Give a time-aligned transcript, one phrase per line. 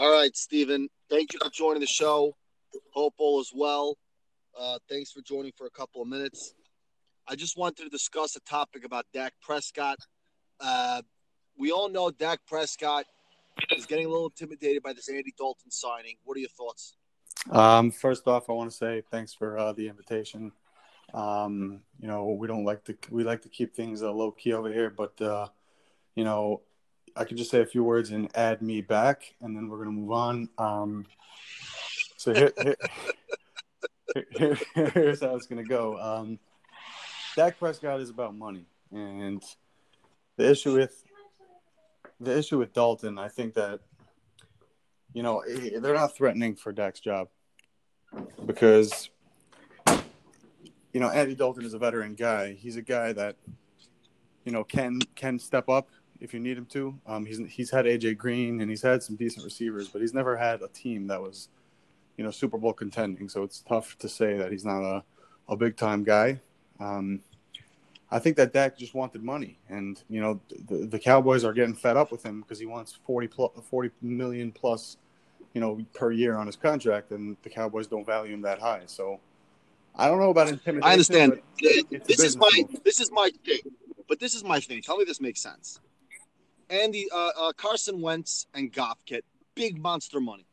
[0.00, 0.88] All right, Stephen.
[1.10, 2.36] Thank you for joining the show.
[2.94, 3.98] Hope all is well.
[4.56, 6.54] Uh, thanks for joining for a couple of minutes.
[7.26, 9.98] I just wanted to discuss a topic about Dak Prescott.
[10.60, 11.02] Uh,
[11.58, 13.06] we all know Dak Prescott
[13.76, 16.14] is getting a little intimidated by this Andy Dalton signing.
[16.22, 16.94] What are your thoughts?
[17.50, 20.52] Um, first off, I want to say thanks for uh, the invitation.
[21.12, 24.52] Um, you know, we don't like to we like to keep things uh, low key
[24.52, 25.48] over here, but uh,
[26.14, 26.60] you know,
[27.16, 29.90] I could just say a few words and add me back, and then we're gonna
[29.90, 30.48] move on.
[30.58, 31.06] Um,
[32.16, 34.58] so here, here, here,
[34.94, 35.98] here's how it's gonna go.
[35.98, 36.38] Um,
[37.36, 39.42] Dak Prescott is about money, and
[40.36, 41.04] the issue with
[42.20, 43.80] the issue with Dalton, I think that
[45.12, 47.28] you know they're not threatening for Dak's job
[48.44, 49.10] because
[50.92, 52.54] you know Andy Dalton is a veteran guy.
[52.54, 53.36] He's a guy that
[54.44, 56.98] you know can can step up if you need him to.
[57.06, 60.36] Um, he's he's had AJ Green and he's had some decent receivers, but he's never
[60.36, 61.48] had a team that was
[62.16, 63.28] you know Super Bowl contending.
[63.28, 65.04] So it's tough to say that he's not a
[65.48, 66.40] a big time guy.
[66.80, 67.20] Um,
[68.10, 71.74] I think that Dak just wanted money, and you know the, the Cowboys are getting
[71.74, 74.96] fed up with him because he wants 40, plus, 40 million plus,
[75.52, 78.82] you know, per year on his contract, and the Cowboys don't value him that high.
[78.86, 79.20] So
[79.94, 80.88] I don't know about intimidation.
[80.88, 81.40] I understand.
[81.60, 82.80] This is my move.
[82.82, 83.60] this is my thing,
[84.08, 84.80] but this is my thing.
[84.80, 85.80] Tell me this makes sense.
[86.70, 89.24] Andy uh, uh, Carson Wentz and Goff get
[89.54, 90.46] big monster money.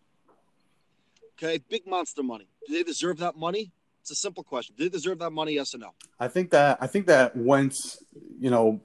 [1.37, 2.47] Okay, big monster money.
[2.67, 3.71] Do they deserve that money?
[4.01, 4.75] It's a simple question.
[4.77, 5.53] Do they deserve that money?
[5.53, 5.93] Yes or no?
[6.19, 8.03] I think that I think that Wentz,
[8.39, 8.79] you know,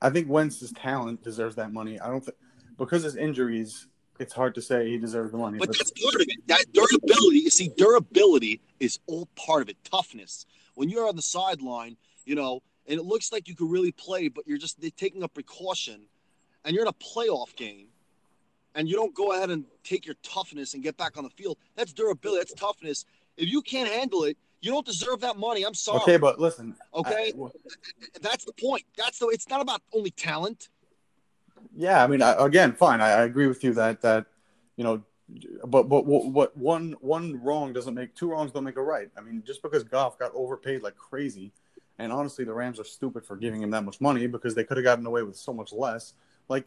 [0.00, 1.98] I think Wentz's talent deserves that money.
[1.98, 2.36] I don't think
[2.78, 5.58] because his injuries, it's hard to say he deserves the money.
[5.58, 6.46] But, but that's part of it.
[6.46, 7.38] That durability.
[7.40, 9.76] You see, durability is all part of it.
[9.84, 10.46] Toughness.
[10.74, 14.28] When you're on the sideline, you know, and it looks like you could really play,
[14.28, 16.02] but you're just taking a precaution,
[16.64, 17.86] and you're in a playoff game,
[18.74, 21.58] and you don't go ahead and take your toughness and get back on the field.
[21.76, 22.40] That's durability.
[22.40, 23.04] That's toughness.
[23.36, 25.64] If you can't handle it, you don't deserve that money.
[25.64, 26.00] I'm sorry.
[26.02, 26.76] Okay, but listen.
[26.94, 27.52] Okay, I, well,
[28.20, 28.84] that's the point.
[28.96, 29.28] That's the.
[29.28, 30.68] It's not about only talent.
[31.74, 33.00] Yeah, I mean, I, again, fine.
[33.00, 34.26] I, I, agree with you that that
[34.76, 35.02] you know,
[35.66, 39.08] but but what one one wrong doesn't make two wrongs don't make a right.
[39.16, 41.52] I mean, just because Goff got overpaid like crazy,
[41.98, 44.76] and honestly, the Rams are stupid for giving him that much money because they could
[44.76, 46.14] have gotten away with so much less.
[46.50, 46.66] Like,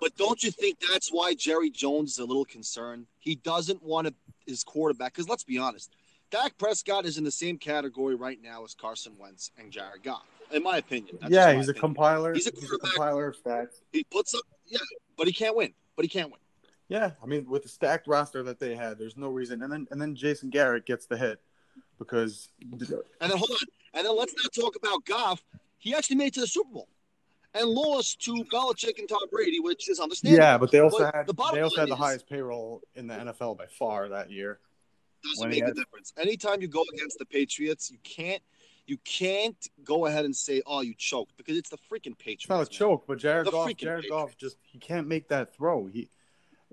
[0.00, 3.06] but don't you think that's why Jerry Jones is a little concerned?
[3.20, 4.14] He doesn't want to,
[4.46, 5.94] his quarterback because let's be honest,
[6.30, 10.24] Dak Prescott is in the same category right now as Carson Wentz and Jared Goff,
[10.50, 11.18] in my opinion.
[11.28, 12.32] Yeah, he's a compiler.
[12.32, 13.82] He's a, he's a compiler of stats.
[13.92, 14.78] He puts up, yeah,
[15.18, 15.74] but he can't win.
[15.94, 16.40] But he can't win.
[16.88, 19.62] Yeah, I mean, with the stacked roster that they had, there's no reason.
[19.62, 21.38] And then and then Jason Garrett gets the hit
[21.98, 22.48] because.
[22.62, 25.42] And then hold on, and then let's not talk about Goff.
[25.76, 26.88] He actually made it to the Super Bowl
[27.58, 30.44] and lost to Belichick and Tom Brady, which is understandable.
[30.44, 33.06] Yeah, but they also but had the they also had the is, highest payroll in
[33.06, 34.60] the NFL by far that year
[35.22, 36.12] doesn't make a difference.
[36.16, 38.42] Anytime you go against the Patriots, you can't
[38.86, 42.44] you can't go ahead and say, "Oh, you choked," because it's the freaking Patriots.
[42.44, 42.66] It's not a man.
[42.66, 44.08] choke, but Jared the Goff, Jared Patriots.
[44.08, 45.86] Goff just he can't make that throw.
[45.86, 46.08] He,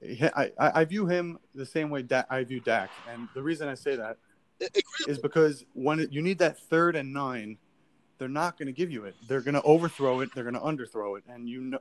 [0.01, 3.67] he I, I view him the same way that I view Dak, and the reason
[3.67, 4.17] I say that
[4.59, 7.57] it, it is because when it, you need that third and nine,
[8.17, 9.15] they're not going to give you it.
[9.27, 10.29] They're going to overthrow it.
[10.33, 11.79] They're going to underthrow it, and you know,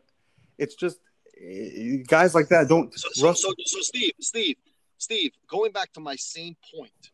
[0.59, 0.99] it's just
[1.41, 2.93] eh, guys like that don't.
[2.99, 4.57] So, so, so, so Steve, Steve,
[4.99, 7.11] Steve, going back to my same point,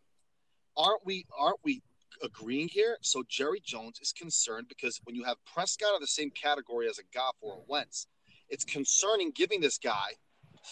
[0.77, 1.83] aren't we aren't we
[2.23, 2.97] agreeing here?
[3.01, 6.99] So Jerry Jones is concerned because when you have Prescott in the same category as
[6.99, 8.07] a Goff or a Wentz,
[8.49, 10.11] it's concerning giving this guy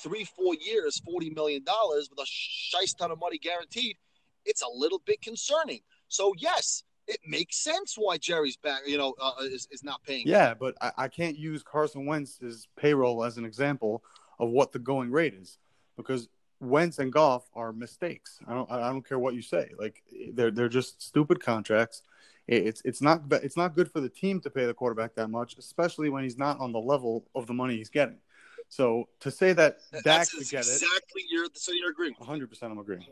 [0.03, 3.97] three, four years, forty million dollars with a shice ton of money guaranteed.
[4.45, 5.81] It's a little bit concerning.
[6.09, 10.27] So yes, it makes sense why Jerry's back, you know, uh, is, is not paying.
[10.27, 14.05] Yeah, but I, I can't use Carson Wentz's payroll as an example
[14.39, 15.59] of what the going rate is
[15.97, 16.29] because
[16.61, 18.39] Wentz and Goff are mistakes.
[18.47, 19.71] I don't I don't care what you say.
[19.79, 20.03] Like
[20.33, 22.03] they're they're just stupid contracts.
[22.47, 25.57] It's it's not it's not good for the team to pay the quarterback that much,
[25.59, 28.19] especially when he's not on the level of the money he's getting.
[28.69, 32.15] So to say that Dak should get it exactly you're so you're agreeing.
[32.19, 33.05] 100 percent I'm agreeing.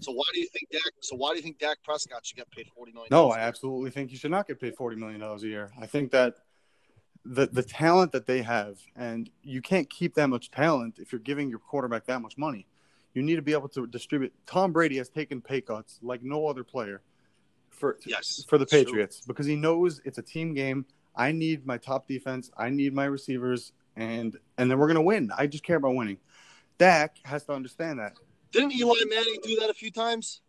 [0.00, 0.92] So why do you think Dak?
[1.00, 3.08] So why do you think Dak Prescott should get paid 40 million?
[3.10, 5.70] No, I absolutely think he should not get paid 40 million dollars a year.
[5.80, 6.36] I think that
[7.24, 11.20] the the talent that they have, and you can't keep that much talent if you're
[11.20, 12.66] giving your quarterback that much money.
[13.14, 14.32] You need to be able to distribute.
[14.46, 17.02] Tom Brady has taken pay cuts like no other player
[17.68, 19.32] for yes for the Patriots true.
[19.32, 20.86] because he knows it's a team game.
[21.14, 22.50] I need my top defense.
[22.56, 25.30] I need my receivers, and and then we're gonna win.
[25.36, 26.18] I just care about winning.
[26.78, 28.14] Dak has to understand that.
[28.50, 30.40] Didn't Eli Manning do that a few times?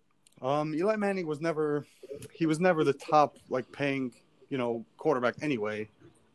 [0.42, 1.86] Um, Eli Manning was never
[2.34, 4.14] he was never the top like paying
[4.50, 5.90] you know quarterback anyway.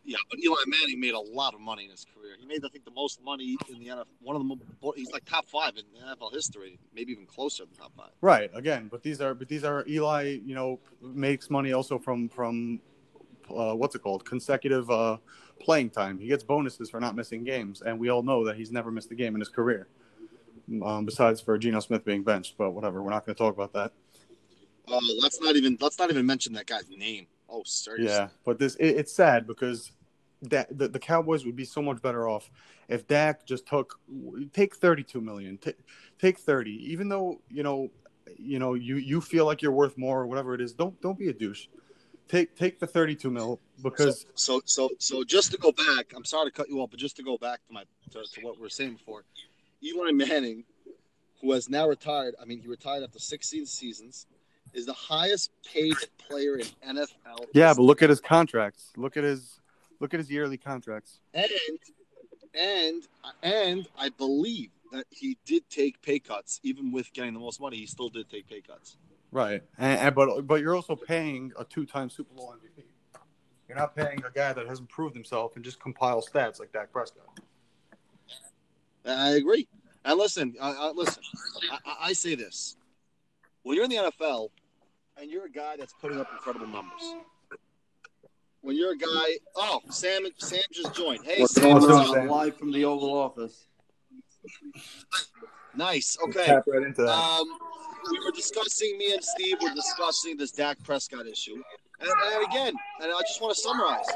[0.05, 2.33] Yeah, but Eli Manning made a lot of money in his career.
[2.41, 4.07] He made, I think, the most money in the NFL.
[4.23, 7.93] One of the he's like top five in NFL history, maybe even closer than top
[7.95, 8.09] five.
[8.23, 8.51] Right.
[8.55, 10.39] Again, but these are but these are Eli.
[10.43, 12.81] You know, makes money also from from
[13.55, 15.19] uh, what's it called consecutive uh,
[15.61, 16.19] playing time.
[16.19, 19.11] He gets bonuses for not missing games, and we all know that he's never missed
[19.11, 19.89] a game in his career.
[20.85, 23.03] Um, besides for Geno Smith being benched, but whatever.
[23.03, 23.93] We're not going to talk about that.
[24.87, 27.27] Oh, let's not even let's not even mention that guy's name.
[27.49, 28.09] Oh, seriously.
[28.09, 29.93] Yeah, but this it, it's sad because
[30.43, 32.51] that the, the Cowboys would be so much better off
[32.89, 33.99] if Dak just took
[34.53, 35.75] take 32 million, t-
[36.19, 36.71] take 30.
[36.93, 37.91] Even though, you know,
[38.37, 41.19] you know, you you feel like you're worth more or whatever it is, don't don't
[41.19, 41.67] be a douche.
[42.29, 46.25] Take take the 32 mil because So, so, so, so just to go back, I'm
[46.25, 48.57] sorry to cut you off, but just to go back to my to, to what
[48.57, 49.25] we were saying before,
[49.83, 50.65] Eli Manning,
[51.41, 52.35] who has now retired.
[52.41, 54.27] I mean, he retired after 16 seasons,
[54.75, 57.47] is the highest paid player in NFL.
[57.55, 58.93] yeah, but look at his contracts.
[58.97, 59.61] Look at his
[60.01, 61.21] look at his yearly contracts.
[61.35, 61.49] and
[62.55, 63.03] and
[63.43, 67.77] and I believe that he did take pay cuts, even with getting the most money.
[67.77, 68.97] He still did take pay cuts.
[69.31, 69.63] Right.
[69.79, 72.85] And, and but but you're also paying a two-time Super Bowl MVP.
[73.69, 76.91] You're not paying a guy that hasn't proved himself and just compile stats like Dak
[76.93, 77.39] Prescott.
[79.05, 79.69] I agree.
[80.05, 81.23] And listen, uh, uh, listen.
[81.71, 82.77] I, I- I say this:
[83.63, 84.49] when you're in the NFL
[85.21, 87.15] and you're a guy that's putting up incredible numbers,
[88.63, 91.25] when you're a guy, oh, Sam, Sam just joined.
[91.25, 92.15] Hey, What's Sam, going what's on?
[92.15, 92.29] Sam?
[92.29, 93.67] Live from the Oval Office.
[95.75, 96.17] nice.
[96.29, 96.47] Okay.
[96.47, 97.11] Tap right into that.
[97.11, 97.47] Um,
[98.11, 101.63] we were discussing, me and Steve were discussing this Dak Prescott issue.
[102.01, 104.07] And, and again, and I just want to summarize.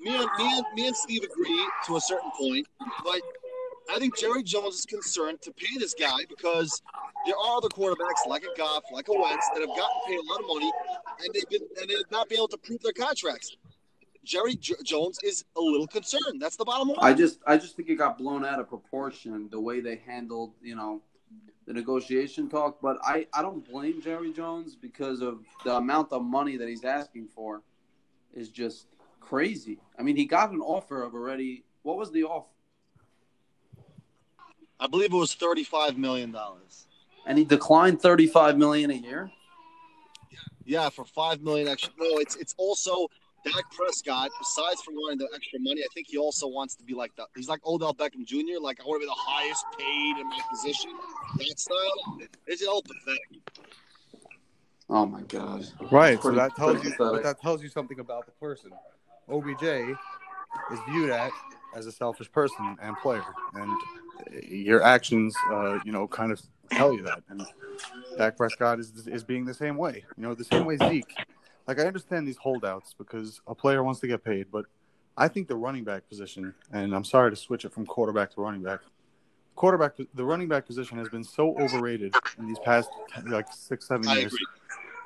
[0.00, 2.66] Me and, me, and, me and Steve agree to a certain point,
[3.04, 3.20] but
[3.90, 6.82] I think Jerry Jones is concerned to pay this guy because
[7.26, 10.22] there are other quarterbacks like a Goff, like a Wentz, that have gotten paid a
[10.22, 10.70] lot of money
[11.20, 13.56] and they've been and they've not been able to prove their contracts.
[14.24, 16.40] Jerry J- Jones is a little concerned.
[16.40, 16.98] That's the bottom line.
[17.00, 20.54] I just I just think it got blown out of proportion the way they handled,
[20.62, 21.02] you know,
[21.66, 22.78] the negotiation talk.
[22.80, 26.84] But I, I don't blame Jerry Jones because of the amount of money that he's
[26.84, 27.62] asking for
[28.32, 28.86] is just
[29.20, 29.78] crazy.
[29.98, 32.48] I mean, he got an offer of already what was the offer?
[34.80, 36.86] I believe it was thirty-five million dollars.
[37.26, 39.30] And he declined thirty five million a year?
[40.64, 41.92] Yeah, for five million extra.
[41.98, 43.08] No, it's it's also
[43.44, 44.30] Dak Prescott.
[44.38, 47.26] Besides from wanting the extra money, I think he also wants to be like the.
[47.36, 48.60] He's like Odell Beckham Jr.
[48.60, 50.90] Like I want to be the highest paid in my position.
[51.38, 52.18] That style.
[52.46, 53.42] It's all pathetic.
[54.88, 55.66] Oh my god.
[55.90, 56.20] Right.
[56.22, 57.22] So that tells you but pathetic.
[57.24, 58.70] that tells you something about the person.
[59.28, 61.32] OBJ is viewed at
[61.74, 63.24] as a selfish person and player,
[63.54, 63.76] and
[64.42, 67.22] your actions, uh, you know, kind of tell you that.
[67.28, 67.46] And
[68.16, 70.04] Dak Prescott is is being the same way.
[70.16, 71.16] You know, the same way Zeke.
[71.66, 74.66] Like I understand these holdouts because a player wants to get paid, but
[75.16, 78.40] I think the running back position, and I'm sorry to switch it from quarterback to
[78.40, 78.80] running back.
[79.54, 82.90] Quarterback, the running back position has been so overrated in these past
[83.26, 84.34] like six, seven I years.
[84.34, 84.46] agree.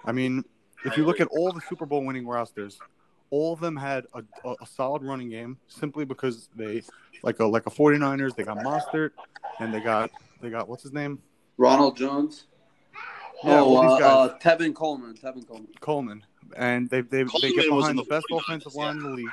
[0.06, 0.44] I mean,
[0.84, 2.78] if you look at all the Super Bowl winning rosters,
[3.30, 6.82] all of them had a, a, a solid running game simply because they
[7.22, 9.10] like a like a 49ers, they got Mostert
[9.60, 11.20] and they got they got what's his name?
[11.58, 12.46] Ronald Jones.
[13.44, 15.14] Yeah, oh, all uh, these uh, Tevin Coleman.
[15.14, 15.68] Tevin Coleman.
[15.80, 16.24] Coleman.
[16.56, 18.82] And they they, they get behind the the best 49ers, offensive yeah.
[18.82, 19.28] line in the league.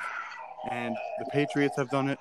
[0.69, 2.19] And the Patriots have done it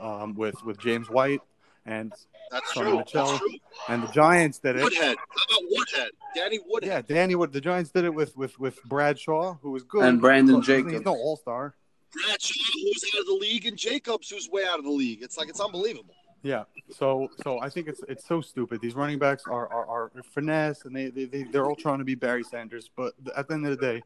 [0.00, 1.40] um, with with James White
[1.86, 2.12] and
[2.50, 2.98] That's Sonny true.
[2.98, 3.26] Michel.
[3.26, 3.54] That's true.
[3.88, 4.82] and the Giants did it.
[4.82, 5.16] Woodhead.
[5.16, 6.10] How about Woodhead?
[6.34, 7.06] Danny Woodhead.
[7.08, 7.52] Yeah, Danny Wood.
[7.52, 10.78] The Giants did it with with with Bradshaw, who was good, And Brandon Look, he's-
[10.78, 10.92] Jacobs.
[10.94, 11.74] He's no All Star.
[12.12, 15.22] Bradshaw, who's out of the league, and Jacobs, who's way out of the league.
[15.22, 16.14] It's like it's unbelievable.
[16.42, 16.64] Yeah.
[16.90, 18.80] So so I think it's it's so stupid.
[18.80, 22.04] These running backs are are, are finesse and they, they they they're all trying to
[22.04, 24.02] be Barry Sanders, but at the end of the day,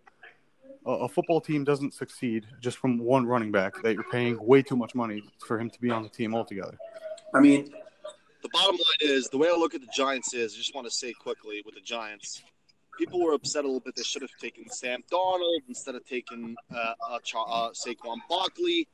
[0.86, 4.62] a, a football team doesn't succeed just from one running back that you're paying way
[4.62, 6.76] too much money for him to be on the team altogether.
[7.34, 7.70] I mean,
[8.42, 10.86] The bottom line is the way I look at the Giants is I just want
[10.86, 12.42] to say quickly with the Giants,
[12.98, 13.94] people were upset a little bit.
[13.94, 18.88] They should have taken Sam Darnold instead of taking uh, uh, Cha- uh, Saquon Barkley.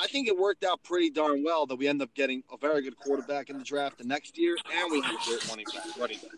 [0.00, 2.82] I think it worked out pretty darn well that we end up getting a very
[2.82, 5.98] good quarterback in the draft the next year, and we have a great running back.
[5.98, 6.30] Running back.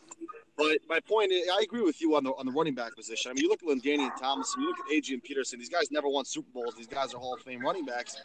[0.56, 3.30] But my point is, I agree with you on the on the running back position.
[3.30, 5.58] I mean, you look at LaDainian Thomas, and you look at Adrian Peterson.
[5.58, 6.74] These guys never won Super Bowls.
[6.76, 8.16] These guys are Hall of Fame running backs.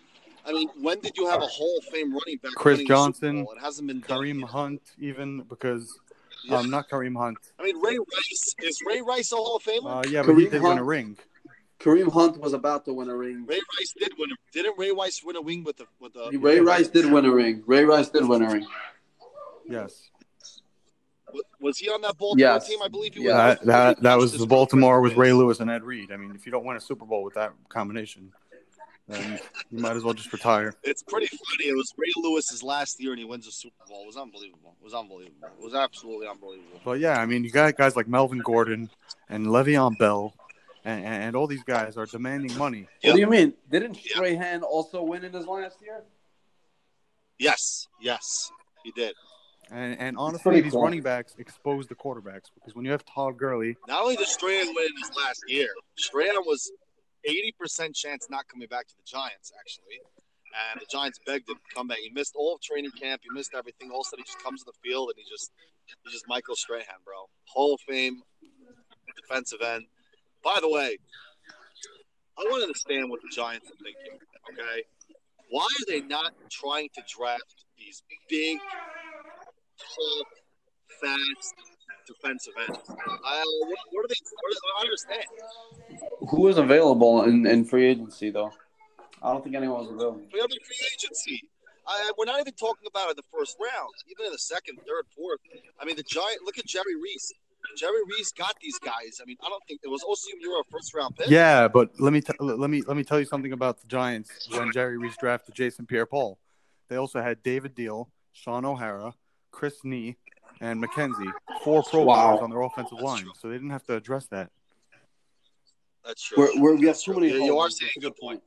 [0.46, 2.51] I mean, when did you have a Hall of Fame running back?
[2.56, 4.50] Chris winning a Super Johnson, It hasn't been done Kareem yet.
[4.50, 5.98] Hunt, even because
[6.44, 6.58] Yeah.
[6.60, 7.38] um not Kareem Hunt.
[7.58, 10.06] I mean, Ray Rice is Ray Rice a Hall of Famer?
[10.06, 11.18] Uh, yeah, but he Kareem did win a ring.
[11.79, 13.46] Kareem Hunt was about to win a ring.
[13.46, 14.32] Ray Rice did win.
[14.32, 16.38] A, didn't Ray Rice win a ring with the with the?
[16.39, 17.63] Ray Rice did win a ring.
[17.67, 18.67] Ray Rice did win a ring.
[19.70, 20.10] Yes.
[21.34, 22.67] Was, was he on that Baltimore Yes.
[22.67, 22.79] team?
[22.84, 23.50] I believe he Yeah.
[23.50, 23.58] was.
[23.60, 26.12] That that, that was the Baltimore with Ray Lewis and Ed Reed.
[26.12, 28.32] I mean, if you don't win a Super Bowl with that combination,
[29.08, 29.39] then
[29.70, 30.74] you might as well just retire.
[30.84, 31.70] It's pretty funny.
[31.70, 34.03] It was Ray Lewis's last year, and he wins a Super Bowl.
[34.03, 34.75] It was unbelievable.
[34.79, 35.50] It was unbelievable.
[35.60, 36.79] It was absolutely unbelievable.
[36.86, 38.89] But yeah, I mean, you got guys like Melvin Gordon
[39.29, 40.34] and Le'Veon Bell,
[40.86, 42.88] and, and all these guys are demanding money.
[43.04, 43.54] What do you mean?
[43.70, 46.04] Didn't Strahan also win in his last year?
[47.39, 48.51] Yes, yes,
[48.84, 49.15] he did.
[49.72, 50.84] And, and honestly, these cool.
[50.84, 54.68] running backs expose the quarterbacks because when you have Todd Gurley, Not only did Strahan
[54.68, 56.72] win in his last year, Strahan was
[57.27, 60.00] 80% chance not coming back to the Giants, actually.
[60.72, 61.98] And the Giants begged him to come back.
[61.98, 63.22] He missed all of training camp.
[63.24, 63.89] He missed everything.
[63.89, 65.51] All of a sudden, he just comes to the field and he just,
[65.86, 67.27] he's just Michael Strahan, bro.
[67.46, 68.22] Hall of Fame
[69.15, 69.86] defensive end.
[70.46, 70.98] By the way,
[72.38, 74.20] I want to understand what the Giants are thinking,
[74.54, 74.84] okay?
[75.50, 78.60] Why are they not trying to draft these big,
[79.80, 80.24] tall,
[81.02, 81.56] fast
[82.06, 82.78] defensive ends?
[82.88, 84.22] Uh, what, what are they?
[84.22, 85.24] What are, I don't understand.
[86.30, 88.52] Who is available in, in free agency though?
[89.24, 90.22] I don't think anyone was available.
[90.32, 91.50] We have free agency.
[91.88, 94.78] I, we're not even talking about it in the first round, even in the second,
[94.88, 95.40] third, fourth.
[95.80, 96.44] I mean, the Giant.
[96.46, 97.34] Look at Jerry Reese.
[97.77, 99.19] Jerry Reese got these guys.
[99.22, 101.29] I mean, I don't think it was also you were a first round pick.
[101.29, 104.48] yeah, but let me t- let me let me tell you something about the Giants
[104.51, 106.38] when Jerry Reese drafted Jason Pierre-Paul.
[106.89, 109.13] They also had David Diehl, Shaun O'Hara,
[109.51, 110.15] Chris Snee,
[110.62, 111.31] and McKenzie,
[111.63, 112.27] four Pro Wow.
[112.27, 113.31] Bowlers on their offensive That's line, true.
[113.39, 114.51] so they didn't have to address that.
[116.05, 116.38] that's true.
[116.55, 117.29] We're, we're, we have That's too many.
[117.31, 118.41] You, you are saying a good point.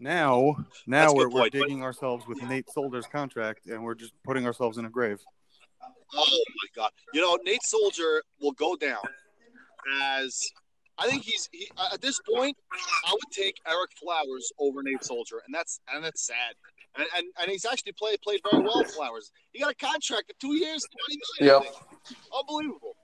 [0.00, 3.94] Now, now That's we're, we're point, but- digging ourselves with Nate Solder's contract, and we're
[3.94, 5.20] just putting ourselves in a grave.
[6.16, 6.90] Oh my god!
[7.12, 9.02] You know, Nate Solder will go down
[10.12, 10.40] as
[10.98, 12.56] I think he's he, at this point.
[13.06, 16.54] I would take Ereck Flowers over Nate Solder, and that's and that's sad.
[16.96, 18.84] And and, and he's actually played played very well.
[18.84, 19.30] Flowers.
[19.52, 21.62] He got a contract of two years, twenty million.
[21.62, 21.74] I Yep.
[22.38, 22.96] Unbelievable.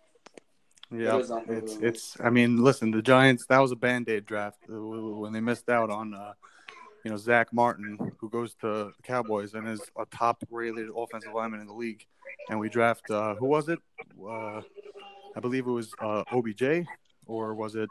[0.92, 1.72] Yeah, is unbelievable.
[1.72, 2.16] it's it's.
[2.20, 3.46] I mean, listen, the Giants.
[3.48, 6.32] That was a band aid draft uh, when they missed out on, uh,
[7.04, 11.32] you know, Zack Martin, who goes to the Cowboys and is a top rated offensive
[11.32, 12.04] lineman in the league.
[12.48, 13.78] And we draft uh, who was it?
[14.22, 14.62] Uh,
[15.36, 16.86] I believe it was uh, OBJ,
[17.26, 17.88] or was it?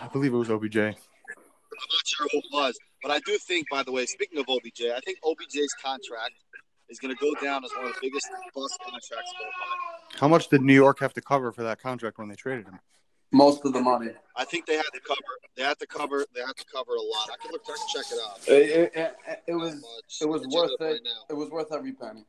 [0.00, 0.76] I believe it was OBJ.
[0.76, 4.46] I'm not sure who it was, but I do think, by the way, speaking of
[4.48, 6.32] OBJ, I think OBJ's contract
[6.88, 10.20] is going to go down as one of the biggest bust contracts of all time.
[10.20, 12.80] How much did New York have to cover for that contract when they traded him?
[13.30, 14.10] Most of the money.
[14.36, 15.20] I think they had to cover.
[15.54, 16.24] They had to cover.
[16.34, 17.28] They had to cover a lot.
[17.30, 17.62] I can look.
[17.68, 18.38] I can check it out.
[18.48, 18.92] It, it,
[19.26, 20.18] it, it was much?
[20.22, 20.82] it was I worth it.
[20.84, 21.10] right now.
[21.28, 22.24] It was worth every penny.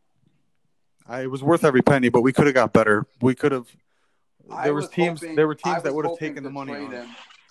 [1.08, 3.06] I, it was worth every penny, but we could have got better.
[3.22, 3.68] We could have.
[4.64, 5.22] There was, teams.
[5.22, 6.74] hoping- there were teams that would have taken the money.
[6.74, 6.92] on.
[6.92, 7.08] him.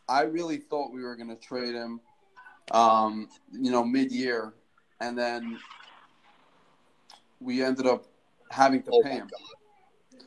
[0.08, 2.00] I really thought we were going to trade him,
[2.72, 4.52] um, you know, mid-year,
[5.00, 5.58] and then
[7.40, 8.06] we ended up
[8.50, 9.28] having to Oh pay him.
[9.30, 10.22] god!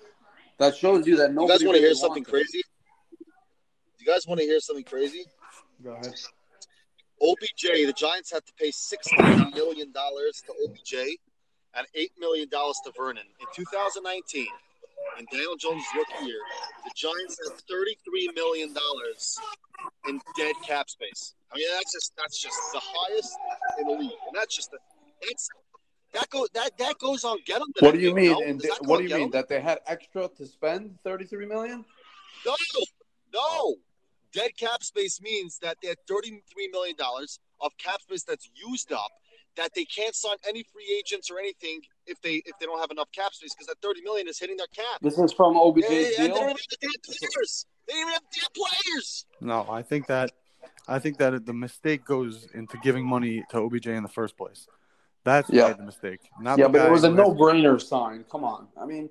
[0.60, 1.54] That shows you that nobody.
[1.54, 2.46] You guys want to hear something wanted him.
[2.46, 2.62] crazy?
[4.02, 5.26] You guys want to hear something crazy?
[5.84, 6.16] Go ahead.
[7.22, 10.96] OBJ, the Giants had to pay sixteen million dollars to OBJ
[11.76, 14.48] and eight million dollars to Vernon in 2019.
[15.20, 16.40] In Daniel Jones' rookie year,
[16.84, 19.38] the Giants had 33 million dollars
[20.08, 21.36] in dead cap space.
[21.52, 23.38] I mean, that's just that's just the highest
[23.80, 24.78] in the league, and that's just the
[25.22, 25.48] that's
[26.14, 27.68] that go that that goes on get them.
[27.82, 28.32] What do you mean?
[28.32, 28.42] No?
[28.42, 29.32] And that what do you get mean 'em?
[29.32, 31.86] that they had extra to spend thirty-three million?
[32.46, 32.56] No,
[33.34, 33.76] no.
[34.34, 38.92] Dead cap space means that they had thirty-three million dollars of cap space that's used
[38.92, 39.12] up.
[39.58, 42.92] That they can't sign any free agents or anything if they if they don't have
[42.92, 45.02] enough cap space because that thirty million is hitting their cap.
[45.02, 47.66] This is from OBJ's Yeah, yeah, and they don't even have the players.
[47.88, 49.26] They don't even have damn players.
[49.42, 50.32] No, I think that
[50.88, 54.68] I think that the mistake goes into giving money to OBJ in the first place.
[55.24, 55.68] That's Yeah.
[55.68, 55.74] yeah.
[55.74, 56.22] the mistake.
[56.40, 58.24] Not Yeah, the but it was a no-brainer sign.
[58.32, 59.10] Come on, I mean, he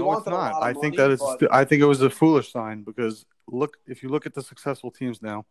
[0.00, 0.52] No, wanted it's a not.
[0.52, 1.22] lot of I think money, that it's.
[1.40, 4.42] but- I think it was a foolish sign because look, if you look at the
[4.42, 5.46] successful teams now,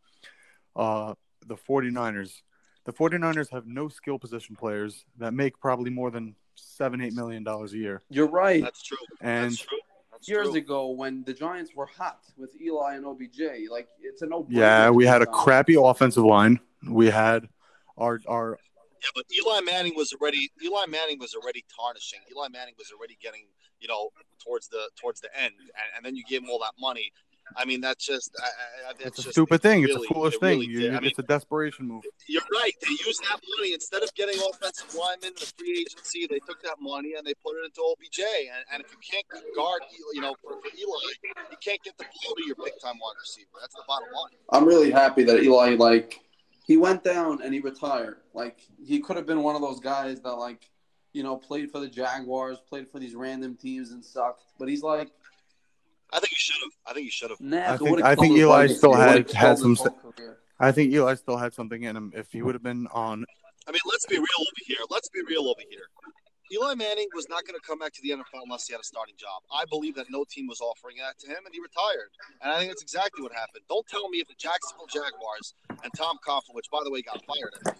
[0.76, 1.14] uh,
[1.46, 2.42] the 49ers,
[2.86, 7.44] the 49ers have no skill position players that make probably more than seven, eight million
[7.44, 8.02] dollars a year.
[8.10, 8.62] you're right.
[8.62, 8.98] That's true.
[9.22, 9.78] And That's true.
[10.12, 10.58] That's Years true.
[10.58, 14.46] ago, when the Giants were hot with Eli and OBJ, like it's a no.
[14.50, 16.60] yeah, we had a crappy offensive line.
[16.88, 17.50] We had
[17.98, 18.58] our our
[19.04, 22.20] Yeah, but Eli Manning was already Eli Manning was already tarnishing.
[22.32, 23.46] Eli Manning was already getting
[23.80, 24.10] you know
[24.44, 27.12] towards the towards the end, and, and then you give him all that money.
[27.58, 28.46] I mean, that's just I,
[28.90, 29.82] I, that's it's a just, stupid thing.
[29.82, 30.60] really- it's a foolish it thing.
[30.60, 30.96] really You, did.
[30.96, 32.04] I mean, it's a desperation move.
[32.28, 32.72] You're right.
[32.82, 36.26] They used that money instead of getting offensive linemen in the free agency.
[36.26, 38.20] They took that money and they put it into OBJ.
[38.20, 39.82] And, and if you can't guard,
[40.14, 43.20] you know, for, for Eli, you can't get the ball to your big time wide
[43.20, 43.50] receiver.
[43.60, 44.32] That's the bottom line.
[44.52, 46.22] I'm really happy that Eli like
[46.63, 48.17] he went down and he retired.
[48.34, 50.70] Like he could have been one of those guys that like
[51.13, 54.43] you know played for the Jaguars, played for these random teams and sucked.
[54.58, 55.12] But he's like,
[56.12, 56.72] I think you should have.
[56.88, 57.41] I think you should have.
[57.41, 57.74] nah.
[57.74, 58.77] I think- what a I think Eli legacy.
[58.77, 60.39] still had- had some- career.
[60.60, 62.13] I think Eli still had something in him.
[62.15, 63.25] If he would have been on,
[63.67, 64.77] I mean, let's be real over here.
[64.89, 65.88] Let's be real over here.
[66.54, 68.84] Eli Manning was not going to come back to the NFL unless he had a
[68.84, 69.42] starting job.
[69.50, 72.14] I believe that no team was offering that to him, and he retired.
[72.42, 73.66] And I think that's exactly what happened.
[73.68, 77.26] Don't tell me if the Jacksonville Jaguars and Tom Coughlin, which by the way got
[77.26, 77.74] fired,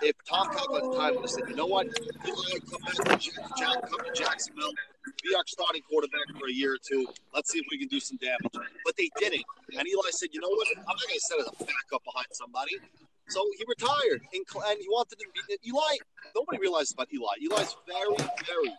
[0.00, 1.84] if Tom Coughlin at the time would have said, you know what,
[2.24, 4.72] Eli, come back to Jack, Jack, come to Jacksonville,
[5.20, 7.04] be our starting quarterback for a year or two.
[7.34, 8.56] Let's see if we can do some damage.
[8.84, 9.44] But they didn't.
[9.76, 12.32] And Eli said, you know what, I'm not going to set as a backup behind
[12.32, 12.80] somebody.
[13.28, 15.96] So he retired, and, and he wanted to be uh, Eli.
[16.34, 17.34] Nobody realizes about Eli.
[17.42, 18.16] Eli's very,
[18.46, 18.72] very,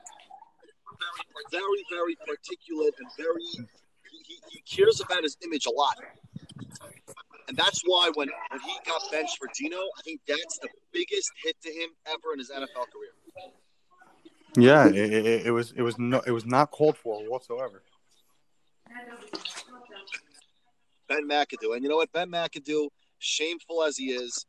[1.00, 3.68] very, very, very particulate and very.
[4.26, 5.98] He, he cares about his image a lot,
[7.48, 11.32] and that's why when when he got benched for Geno, I think that's the biggest
[11.44, 13.14] hit to him ever in his NFL career.
[14.58, 17.84] Yeah, it, it, it was it was no it was not called for whatsoever.
[21.08, 22.90] Ben McAdoo, and you know what, Ben McAdoo
[23.20, 24.46] shameful as he is,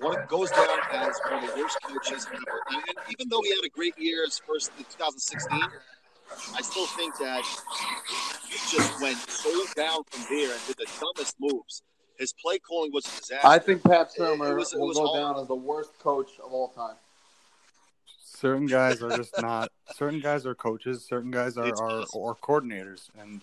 [0.00, 2.60] one goes down as one of the worst coaches ever.
[2.70, 5.58] And even though he had a great year as first in 2016,
[6.54, 7.42] I still think that
[8.48, 11.82] he just went so down from there and did the dumbest moves.
[12.18, 13.46] His play calling was a disaster.
[13.46, 16.52] I think Pat Shurmur was- will was go all- down as the worst coach of
[16.52, 16.96] all time.
[18.22, 19.70] Certain guys are just not.
[19.96, 21.04] Certain guys are coaches.
[21.04, 22.26] Certain guys are It's are, possible.
[22.28, 23.10] are coordinators.
[23.18, 23.40] And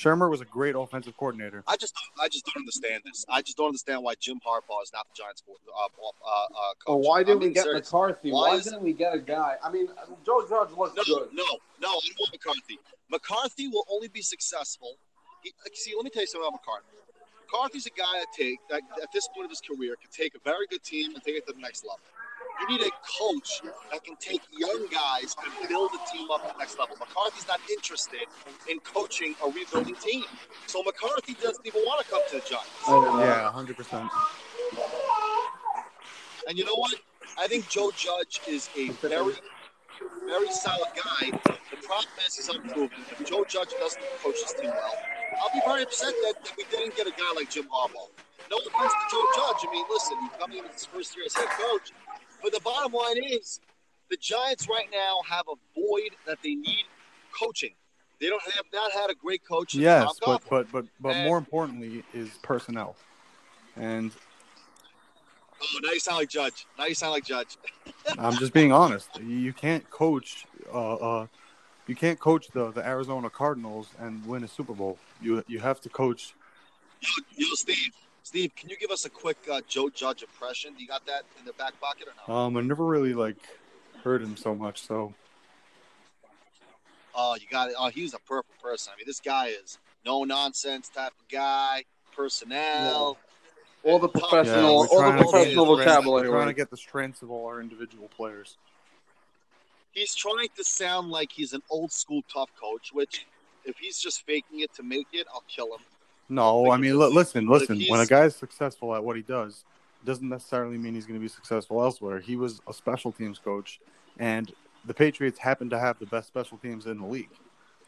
[0.00, 1.62] Shurmur was a great offensive coordinator.
[1.66, 3.24] I just, I just don't understand this.
[3.28, 6.84] I just don't understand why Jim Harbaugh is not the Giants' uh, uh, uh, coach.
[6.86, 7.92] Oh, why didn't I'm we get serious.
[7.92, 8.32] McCarthy?
[8.32, 9.56] Why Why, is- didn't we get a guy?
[9.62, 9.88] I mean,
[10.24, 11.28] Joe Judge looks No, good.
[11.32, 11.44] no,
[11.80, 11.88] no.
[11.88, 12.78] I don't want McCarthy.
[13.10, 14.96] McCarthy will only be successful.
[15.42, 16.96] He, see, let me tell you something about McCarthy.
[17.50, 20.38] McCarthy's a guy that take that at this point of his career can take a
[20.44, 22.00] very good team and take it to the next level.
[22.60, 26.52] You need a coach that can take young guys and build a team up to
[26.52, 26.96] the next level.
[26.98, 28.20] McCarthy's not interested
[28.68, 30.24] in coaching a rebuilding team,
[30.66, 32.70] so McCarthy doesn't even want to come to the Giants.
[32.86, 34.08] Oh, Yeah, hundred percent.
[36.48, 36.94] And you know what?
[37.38, 39.34] I think Joe Judge is a very,
[40.26, 41.30] very solid guy.
[41.30, 42.90] The problem is he's unproven.
[43.10, 44.94] If Joe Judge doesn't coach his team well,
[45.40, 48.08] I'll be very upset that, that we didn't get a guy like Jim Harbaugh.
[48.50, 49.68] No offense to Joe Judge.
[49.68, 51.92] I mean, listen, he's coming in his first year as head coach.
[52.42, 53.60] But the bottom line is
[54.10, 56.84] the Giants right now have a void that they need
[57.38, 57.70] coaching.
[58.20, 59.74] They don't have not had a great coach.
[59.74, 62.96] Yes, but but but but And- more importantly is personnel.
[63.76, 64.10] And
[65.62, 66.66] oh, now you sound like Judge.
[66.78, 67.56] Now you sound like Judge.
[68.18, 69.08] I'm just being honest.
[69.20, 70.44] You can't coach.
[70.72, 71.26] Uh, uh,
[71.86, 74.98] you can't coach the, the Arizona Cardinals and win a Super Bowl.
[75.20, 76.34] You you have to coach.
[77.00, 77.92] Yo, yo, Steve.
[78.22, 80.74] Steve, can you give us a quick uh, Joe Judge impression?
[80.74, 82.34] Do you got that in the back pocket or not?
[82.34, 83.38] Um, I never really like
[84.04, 84.82] heard him so much.
[84.82, 85.14] So
[87.14, 87.74] Oh, you got it.
[87.78, 88.92] Oh, he's a perfect person.
[88.94, 91.84] I mean, this guy is no nonsense type of guy.
[92.14, 93.18] Personnel.
[93.82, 96.28] All the professional, we're all the professional vocabulary.
[96.28, 98.58] We're trying to get the strengths of all our individual players.
[99.92, 103.26] He's trying to sound like he's an old school tough coach, which
[103.64, 105.80] if he's just faking it to make it, I'll kill him.
[106.28, 107.76] No, I mean, li- listen, listen.
[107.88, 109.64] When a he's- guy is successful at what he does,
[110.04, 112.20] doesn't necessarily mean he's going to be successful elsewhere.
[112.20, 113.80] He was a special teams coach,
[114.18, 114.52] and
[114.86, 117.28] the Patriots happen to have the best special teams in the league.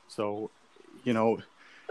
[0.09, 0.51] So,
[1.05, 1.39] you know,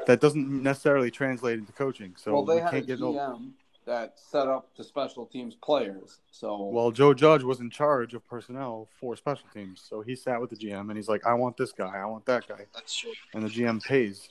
[0.06, 2.14] that doesn't necessarily translate into coaching.
[2.18, 3.42] So well, they we had a can't get no.
[3.82, 6.20] GM that set up the special teams players.
[6.32, 10.40] So Well, Joe Judge was in charge of personnel for special teams, so he sat
[10.40, 12.96] with the GM and he's like, "I want this guy, I want that guy," That's
[12.96, 13.12] true.
[13.34, 14.30] and the GM pays.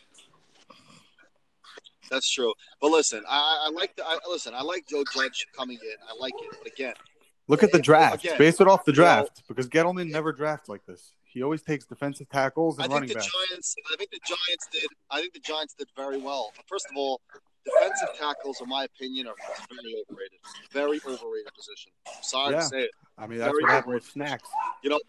[2.10, 2.52] That's true.
[2.80, 4.52] But listen, I, I I like the I, listen.
[4.54, 5.94] I like Joe Judge coming in.
[6.08, 6.56] I like it.
[6.62, 6.94] But again,
[7.46, 8.24] Look at the draft.
[8.24, 11.12] again, Base it off the you know- draft because Gettleman never drafts like this.
[11.24, 13.32] He always takes defensive tackles and I and think running the backs.
[13.50, 13.76] Giants.
[13.92, 14.86] I think the Giants did.
[15.12, 16.52] I think the Giants did very well.
[16.66, 17.20] First of all,
[17.64, 19.34] defensive tackles, in my opinion, are
[19.68, 20.38] very overrated.
[20.72, 21.92] Very overrated position.
[22.06, 22.60] I'm sorry Yeah.
[22.60, 22.90] to say it.
[23.18, 24.48] I mean, that's Very what happened with Snacks.
[24.82, 25.00] You know,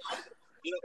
[0.64, 0.80] you know,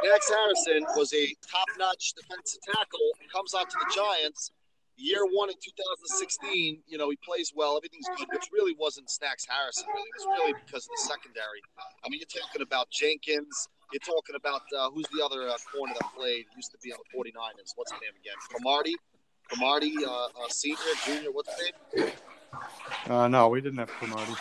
[0.00, 3.10] Snacks Harrison was a top-notch defensive tackle.
[3.32, 4.52] Comes out to the Giants.
[4.96, 7.76] Year one in 2016, you know, he plays well.
[7.76, 9.88] Everything's good, which really wasn't Snacks Harrison.
[9.88, 10.02] Really.
[10.02, 11.60] It was really because of the secondary.
[12.04, 13.68] I mean, you're talking about Jenkins.
[13.92, 16.98] You're talking about uh, who's the other uh, corner that played, used to be on
[17.02, 17.74] the 49ers.
[17.74, 18.38] What's his name again?
[18.48, 18.94] Cromartie?
[19.48, 22.12] Cromartie, uh, uh, senior, junior, what's his name?
[23.08, 24.32] Uh, no, we didn't have Cromartie.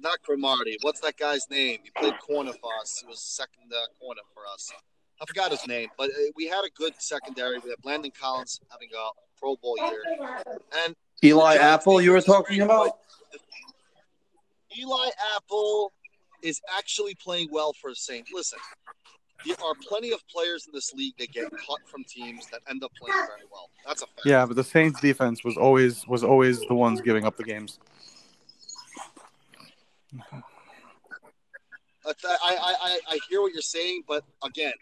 [0.00, 0.78] Not Cromartie.
[0.82, 1.78] What's that guy's name?
[1.82, 2.98] He played corner for us.
[3.00, 4.72] He was second uh, corner for us.
[5.20, 7.58] I forgot his name, but uh, we had a good secondary.
[7.58, 10.02] We had Landon Collins having a Pro Bowl year,
[10.84, 12.98] and Eli Apple, you were talking about?
[14.76, 15.92] Eli Apple
[16.42, 18.30] is actually playing well for the Saints.
[18.34, 18.58] Listen,
[19.46, 22.82] there are plenty of players in this league that get cut from teams that end
[22.82, 23.70] up playing very well.
[23.86, 24.22] That's a fact.
[24.24, 27.78] Yeah, but the Saints defense was always was always the ones giving up the games.
[32.04, 32.12] Uh,
[32.44, 34.72] I, I, I, I hear what you're saying, but again,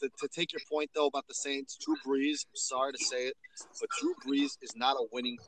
[0.00, 2.44] to, to take your point though about the Saints, Drew Brees.
[2.44, 3.34] I'm sorry to say it,
[3.80, 5.38] but Drew Brees is not a winning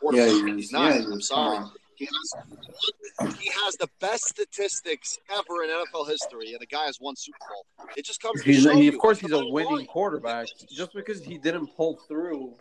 [0.00, 0.26] quarterback.
[0.26, 0.56] Yeah, he is.
[0.56, 0.94] He's not.
[0.94, 1.58] Yeah, he I'm sorry.
[1.58, 2.48] Come on.
[3.18, 6.98] He has, he has the best statistics ever in NFL history, and the guy has
[7.00, 7.88] won Super Bowl.
[7.96, 8.42] It just comes.
[8.42, 9.86] To He's, show he, of course, the he's a winning line.
[9.86, 10.46] quarterback.
[10.70, 12.54] Just because he didn't pull through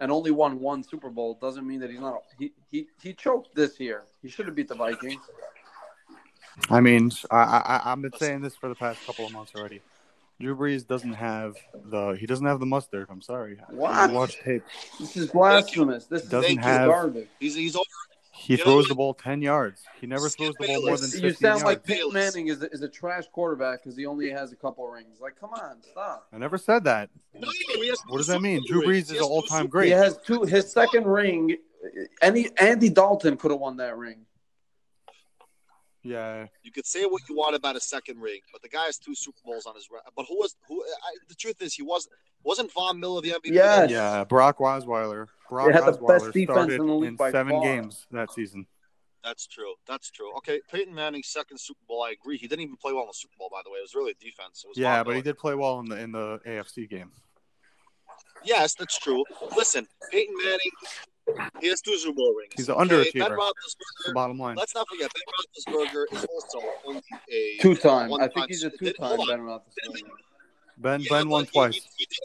[0.00, 2.22] and only won one Super Bowl doesn't mean that he's not.
[2.38, 4.04] He he, he choked this year.
[4.22, 5.20] He should have beat the Vikings.
[6.70, 9.80] I mean, I, I I've been saying this for the past couple of months already.
[10.40, 13.08] Drew Brees doesn't have the he doesn't have the mustard.
[13.10, 13.58] I'm sorry.
[13.70, 14.10] What?
[14.10, 14.62] You watch tape.
[15.00, 16.06] This is blasphemous.
[16.06, 16.64] This is Doesn't Thank you.
[16.66, 17.28] have- garbage.
[17.40, 17.84] He's he's over.
[18.38, 18.88] He You throws what?
[18.88, 19.82] the ball ten yards.
[20.00, 21.12] He never throws the ball more than Bayless.
[21.12, 21.64] fifteen You sound yards.
[21.64, 24.86] like Peyton Manning is a, is a trash quarterback because he only has a couple
[24.88, 25.18] rings.
[25.20, 26.26] Like, come on, stop.
[26.32, 27.10] I never said that.
[27.34, 28.62] No, he has What does that mean?
[28.66, 29.86] Super Drew Brees is an all-time great.
[29.86, 30.42] He has two.
[30.44, 31.56] His second ring.
[32.22, 34.24] Any Andy Dalton could have won that ring.
[36.04, 38.98] Yeah, You could say what you want about a second ring, but the guy has
[38.98, 39.88] two Super Bowls on his.
[40.16, 40.80] But who was who?
[40.82, 43.52] I, the truth is, he wasn't wasn't Von Miller the MVP.
[43.52, 43.90] Yes.
[43.90, 44.22] yeah.
[44.24, 45.26] Brock Osweiler.
[45.48, 47.62] Brock They had the best defense in the league in by seven far.
[47.62, 48.66] games that season.
[49.24, 49.74] That's true.
[49.86, 50.32] That's true.
[50.38, 52.02] Okay, Peyton Manning's second Super Bowl.
[52.02, 52.38] I agree.
[52.38, 53.78] He didn't even play well in the Super Bowl, by the way.
[53.78, 54.62] It was really a defense.
[54.64, 57.10] It was Yeah, but he did play well in the in the AFC game.
[58.44, 59.24] Yes, that's true.
[59.56, 62.52] Listen, Peyton Manning, he has two Super Bowl rings.
[62.56, 62.84] He's an okay?
[62.84, 63.12] underachiever.
[63.12, 64.14] Ben That's the Roethlisberger.
[64.14, 64.56] bottom line.
[64.56, 68.10] Let's not forget, Ben Roethlisberger is also only a Two time.
[68.10, 69.26] one I think he's a two time hold on.
[69.28, 70.08] Ben Roethlisberger.
[70.78, 71.74] Ben Yeah, Ben won but he- twice.
[71.74, 72.18] he- he did-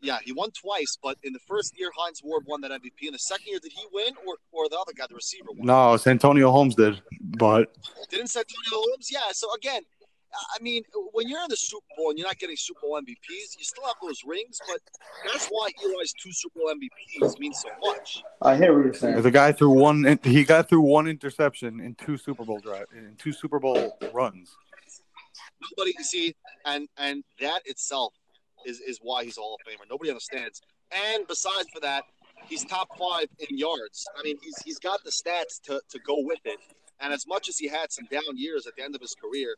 [0.00, 3.06] yeah, he won twice, but in the first year, Hines Ward won that MVP.
[3.06, 5.66] In the second year, did he win, or, or the other guy, the receiver, won?
[5.66, 7.00] No, Santonio Holmes did,
[7.38, 7.74] but
[8.08, 9.10] Didn't Santonio Holmes?
[9.12, 9.20] Yeah.
[9.32, 9.82] So again,
[10.32, 10.82] I mean,
[11.12, 13.84] when you're in the Super Bowl and you're not getting Super Bowl MVPs, you still
[13.84, 14.80] have those rings, but
[15.30, 18.22] that's why Eli's two Super Bowl MVPs mean so much.
[18.40, 19.20] I hear what you're saying.
[19.22, 20.18] the guy threw one.
[20.22, 24.56] He got through one interception in two Super Bowl drive in two Super Bowl runs.
[25.76, 26.34] Nobody can see,
[26.64, 28.14] and and that itself
[28.64, 29.88] is is why he's a Hall of Famer.
[29.88, 30.60] Nobody understands.
[30.92, 32.04] And besides for that,
[32.48, 34.06] he's top five in yards.
[34.18, 36.58] I mean, he's he's got the stats to to go with it.
[37.00, 39.54] And as much as he had some down years at the end of his career,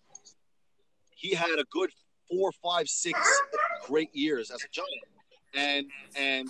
[1.11, 1.91] he had a good
[2.31, 3.19] four, five, six
[3.87, 4.91] great years as a Giant.
[5.55, 5.87] And
[6.17, 6.49] and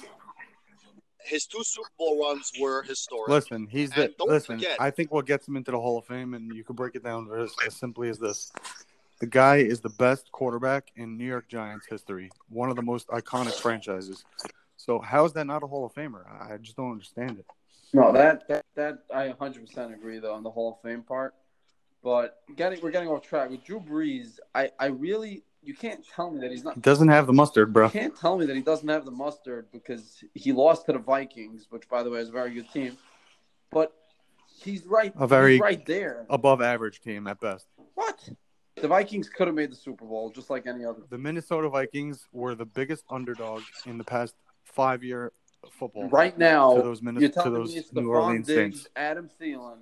[1.25, 3.29] his two Super Bowl runs were historic.
[3.31, 4.59] Listen, he's the don't listen.
[4.59, 6.95] forget- I think what gets him into the Hall of Fame, and you can break
[6.97, 8.53] it down as, as simply as this:
[9.23, 13.07] the guy is the best quarterback in New York Giants history, one of the most
[13.07, 14.25] iconic franchises.
[14.77, 16.25] So how is that not a Hall of Famer?
[16.51, 17.47] I just don't understand it.
[17.93, 21.35] No, that that that I 100 percent agree though on the Hall of Fame part.
[22.03, 24.41] But getting we're getting off track with Drew Brees.
[24.57, 26.75] I I really you can't tell me that he's not.
[26.75, 27.91] He doesn't have the mustard, You bro.
[27.91, 31.69] can't tell me that he doesn't have the mustard because he lost to the Vikings,
[31.71, 32.99] which by the way is a very good team.
[33.71, 33.93] But
[34.49, 35.13] he's right.
[35.17, 36.27] A very- he's right there.
[36.29, 37.67] Above average team at best.
[37.95, 38.19] What?
[38.83, 41.03] The Vikings could have made the Super Bowl just like any other.
[41.09, 45.33] The Minnesota Vikings were the biggest underdog in the past five year
[45.71, 46.09] football.
[46.09, 48.89] Right now, to those you're to those me it's New Stefon Orleans Diggs, Saints.
[48.97, 49.79] Adam Thielen,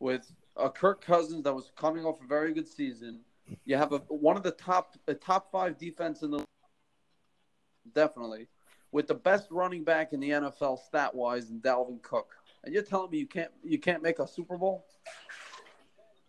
[0.00, 3.20] with a Kirk Cousins that was coming off a very good season.
[3.66, 6.42] You have a one of the top a top five defense in the
[7.94, 8.48] definitely
[8.92, 12.34] with the best running back in the NFL stat wise and Dalvin Cook.
[12.64, 14.86] And you're telling me you can't you can't make a Super Bowl?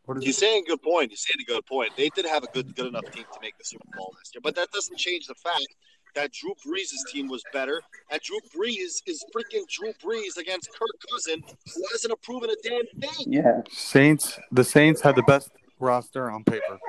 [0.09, 0.39] What is He's it?
[0.39, 1.11] saying a good point.
[1.11, 1.91] He's saying a good point.
[1.95, 4.41] They did have a good good enough team to make the Super Bowl last year,
[4.41, 5.67] but that doesn't change the fact
[6.15, 10.89] that Drew Brees' team was better, and Drew Brees is freaking Drew Brees against Kirk
[11.11, 11.43] Cousin,
[11.75, 13.31] who hasn't proven a damn thing.
[13.31, 13.61] Yeah.
[13.69, 14.39] Saints.
[14.51, 16.79] The Saints had the best roster on paper.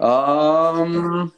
[0.00, 1.32] Um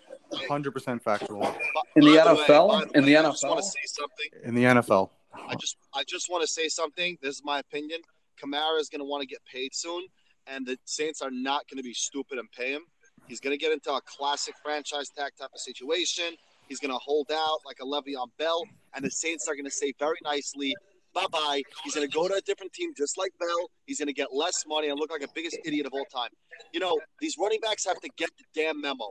[0.49, 1.59] Hundred percent factual But-
[1.97, 2.69] In the by way- NFL?
[2.69, 3.49] by the In the way, I just NFL?
[3.51, 4.27] want to say something.
[4.45, 5.11] in the NFL.
[5.47, 7.19] I just I just want to say something.
[7.21, 8.01] This is my opinion.
[8.43, 10.07] Kamara is going to want to get paid soon,
[10.47, 12.83] and the Saints are not going to be stupid and pay him.
[13.27, 16.37] He's going to get into a classic franchise tag type of situation.
[16.69, 18.63] He's going to hold out like a Le'Veon Bell,
[18.95, 20.75] and the Saints are going to say very nicely,
[21.13, 23.71] "Bye bye." He's going to go to a different team just like Bell.
[23.87, 26.31] He's going to get less money and look like the biggest idiot of all time.
[26.73, 29.09] You know, these running backs have to get the damn memo.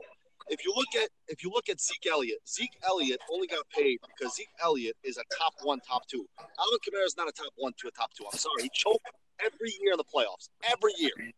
[0.48, 3.98] If you look at if you look at Zeke Elliott, Zeke Elliott only got paid
[4.16, 6.26] because Zeke Elliott is a top one, top two.
[6.38, 8.24] Alvin Kamara is not a top one to a top two.
[8.30, 9.06] I'm sorry, he choked
[9.40, 10.48] every year in the playoffs.
[10.70, 11.32] Every year.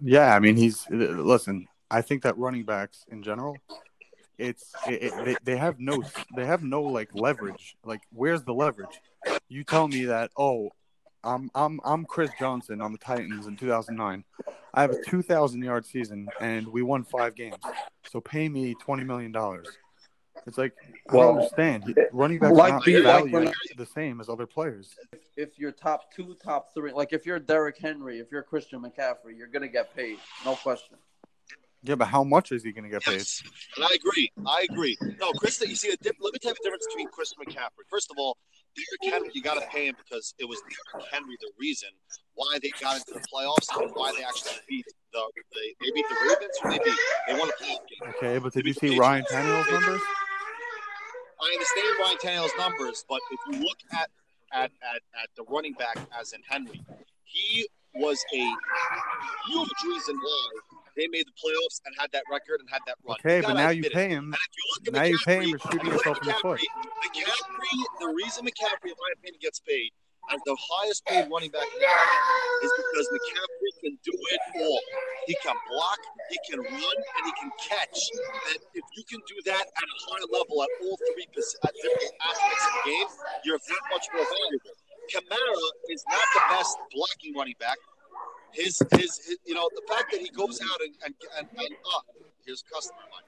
[0.00, 1.66] Yeah, I mean he's listen.
[1.90, 3.56] I think that running backs in general,
[4.38, 6.02] it's it, it, they, they have no
[6.36, 7.76] they have no like leverage.
[7.84, 9.00] Like where's the leverage?
[9.48, 10.70] You tell me that oh,
[11.24, 14.24] I'm I'm I'm Chris Johnson on the Titans in 2009.
[14.74, 17.56] I have a 2,000 yard season and we won five games.
[18.06, 19.68] so pay me twenty million dollars.
[20.46, 20.74] It's like
[21.10, 21.98] I Well, don't understand.
[22.12, 24.96] Running back like not the- like when- the same as other players.
[25.36, 29.36] If you're top two, top three, like if you're Derrick Henry, if you're Christian McCaffrey,
[29.36, 30.96] you're gonna get paid, no question.
[31.82, 33.18] Yeah, but how much is he going to get paid?
[33.18, 33.42] Yes,
[33.76, 34.32] and I agree.
[34.44, 34.96] I agree.
[35.20, 37.86] No, Chris, you see, a dip, let me tell you the difference between Chris McCaffrey.
[37.88, 38.36] First of all,
[38.74, 41.90] Derrick Henry, you got to pay him because it was Derrick Henry the reason
[42.34, 45.20] why they got into the playoffs and why they actually beat the
[45.54, 46.58] they, they beat the Ravens.
[46.64, 48.14] Or they beat they won a playoff game.
[48.16, 50.00] Okay, but did you see Ryan Tannehill's numbers?
[51.40, 54.10] I understand Ryan Tannehill's numbers, but if you look at
[54.52, 56.80] at, at, at the running back as in Henry,
[57.24, 58.44] he was a
[59.48, 60.48] huge reason why
[60.96, 63.16] they made the playoffs and had that record and had that run.
[63.20, 63.92] Okay, but now you it.
[63.92, 64.34] pay him.
[64.84, 66.60] You Now you pay him for shooting you yourself in the foot.
[66.60, 69.90] McCaffrey, the reason McCaffrey, in my opinion, gets paid
[70.32, 74.42] as the highest paid running back in the league is because McCaffrey can do it
[74.62, 74.80] all.
[75.26, 77.98] He can block, he can run, and he can catch.
[78.52, 82.14] And if you can do that at a high level at all three at different
[82.22, 83.08] aspects of the game,
[83.44, 84.74] you're that much more valuable.
[85.10, 87.78] Kamara is not the best blocking running back.
[88.52, 91.72] His, his, his you know, the fact that he goes out and, and, and, and
[91.94, 92.00] uh,
[92.44, 92.98] here's customer.
[93.10, 93.25] The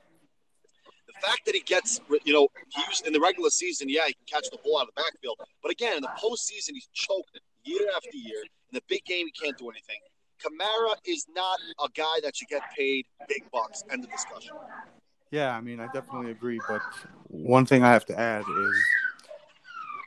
[1.27, 2.49] fact that he gets, you know,
[2.89, 5.39] used in the regular season, yeah, he can catch the ball out of the backfield.
[5.63, 8.43] But again, in the postseason, he's choked year after year.
[8.43, 9.99] In the big game, he can't do anything.
[10.43, 13.85] Kamara is not a guy that should get paid big bucks.
[13.91, 14.55] End of discussion.
[15.31, 16.61] Yeah, I mean, I definitely agree.
[16.69, 16.81] But
[17.29, 18.85] one thing I have to add is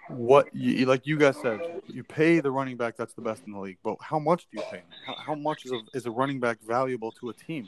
[0.09, 3.53] what, you, like you guys said, you pay the running back that's the best in
[3.53, 3.77] the league.
[3.83, 4.83] But how much do you pay?
[5.05, 7.67] How, how much is a, is a running back valuable to a team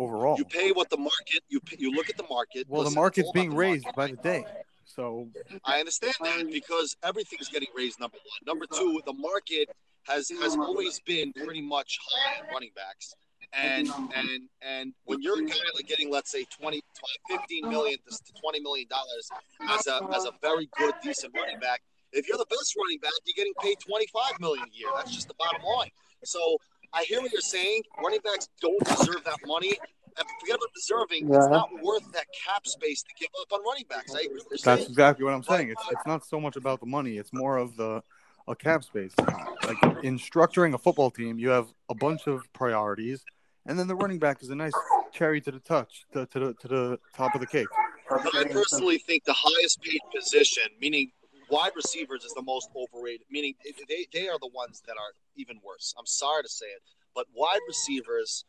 [0.00, 0.36] overall?
[0.38, 1.42] You pay what the market.
[1.48, 2.66] You pay, you look at the market.
[2.68, 3.96] Well, Listen, the market's it's being the raised market.
[3.96, 4.44] by the day.
[4.84, 5.28] So
[5.64, 8.00] I understand that um, because everything's getting raised.
[8.00, 9.68] Number one, number two, the market
[10.04, 13.14] has has always been pretty much high on running backs.
[13.52, 16.80] And and and when you're a guy like getting let's say 20,
[17.28, 19.28] 20 15 million to 20 million dollars
[19.68, 21.82] as a as a very good decent running back,
[22.12, 24.88] if you're the best running back, you're getting paid 25 million a year.
[24.96, 25.90] That's just the bottom line.
[26.24, 26.58] So
[26.92, 27.82] I hear what you're saying.
[28.02, 29.74] Running backs don't deserve that money.
[30.18, 31.32] And forget about deserving.
[31.32, 34.12] It's not worth that cap space to give up on running backs.
[34.14, 34.90] I agree with you're that's saying.
[34.90, 35.70] exactly what I'm saying.
[35.70, 37.16] It's it's not so much about the money.
[37.16, 38.02] It's more of the
[38.48, 39.12] a cap space.
[39.18, 43.24] Like in structuring a football team, you have a bunch of priorities,
[43.66, 44.72] and then the running back is a nice
[45.12, 47.68] cherry to the touch, to, to the to the top of the cake.
[48.10, 51.12] I personally think the highest paid position, meaning
[51.50, 53.26] wide receivers, is the most overrated.
[53.30, 53.54] Meaning
[53.88, 55.94] they, they are the ones that are even worse.
[55.98, 56.82] I'm sorry to say it,
[57.14, 58.44] but wide receivers,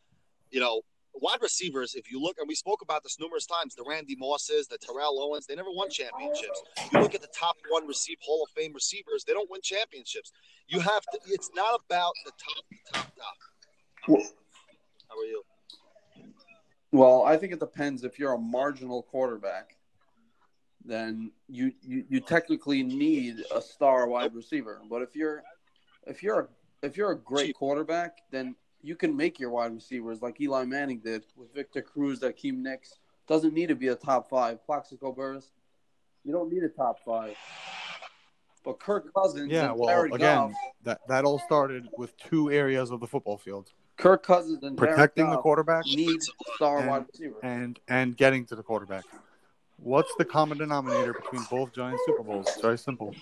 [0.50, 0.82] you know,
[1.14, 1.94] wide receivers.
[1.94, 5.20] If you look, and we spoke about this numerous times, the Randy Mosses, the Terrell
[5.20, 6.62] Owens, they never won championships.
[6.92, 10.32] You look at the top one receive Hall of Fame receivers, they don't win championships.
[10.68, 11.18] You have to.
[11.26, 13.34] It's not about the top, top, top.
[14.08, 14.22] Well-
[15.08, 15.42] How are you?
[16.92, 18.04] Well, I think it depends.
[18.04, 19.76] If you're a marginal quarterback,
[20.84, 24.80] then you, you, you technically need a star wide receiver.
[24.90, 25.42] But if you're
[26.06, 26.50] if you're
[26.82, 30.98] if you're a great quarterback, then you can make your wide receivers like Eli Manning
[30.98, 32.94] did with Victor Cruz, Hakeem Nicks.
[33.28, 34.64] Doesn't need to be a top five.
[34.66, 35.52] Plaxico Burress,
[36.24, 37.36] you don't need a top five.
[38.64, 40.52] But Kirk Cousins, Yeah, and well, Jared again, Goff,
[40.84, 44.90] that that all started with two areas of the football field: Kirk Cousins and Jared
[44.94, 47.36] protecting the quarterback needs star And- wide receiver.
[47.42, 49.04] and and getting to the quarterback.
[49.78, 52.46] What's the common denominator between both Giants Super Bowls?
[52.48, 53.14] It's very simple: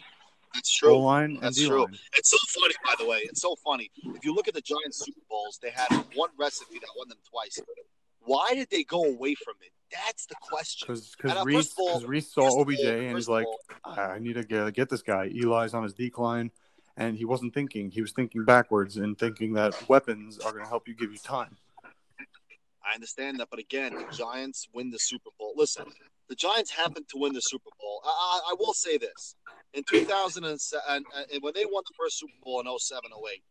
[0.54, 0.98] That's true.
[0.98, 1.86] line That's true.
[2.16, 3.18] It's so funny, by the way.
[3.24, 3.90] It's so funny.
[3.96, 7.18] If you look at the Giants Super Bowls, they had one recipe that won them
[7.30, 7.58] twice.
[8.22, 9.70] Why did they go away from it?
[9.92, 10.86] That's the question.
[10.86, 13.58] Because uh, because Reese, all- Reese saw OBJ all- and he's like, all,
[13.98, 15.24] I need to get, get this guy.
[15.34, 16.50] Eli's on his decline,
[16.96, 17.90] and he wasn't thinking.
[17.90, 21.18] He was thinking backwards and thinking that weapons are going to help you give you
[21.18, 21.56] time.
[22.84, 25.52] I understand that, but again, the Giants win the Super Bowl.
[25.56, 25.86] Listen,
[26.28, 28.00] the Giants happened to win the Super Bowl.
[28.04, 29.34] I, I, I will say this:
[29.74, 33.42] in 2007, and, uh, and when they won the first Super Bowl in 07, 08,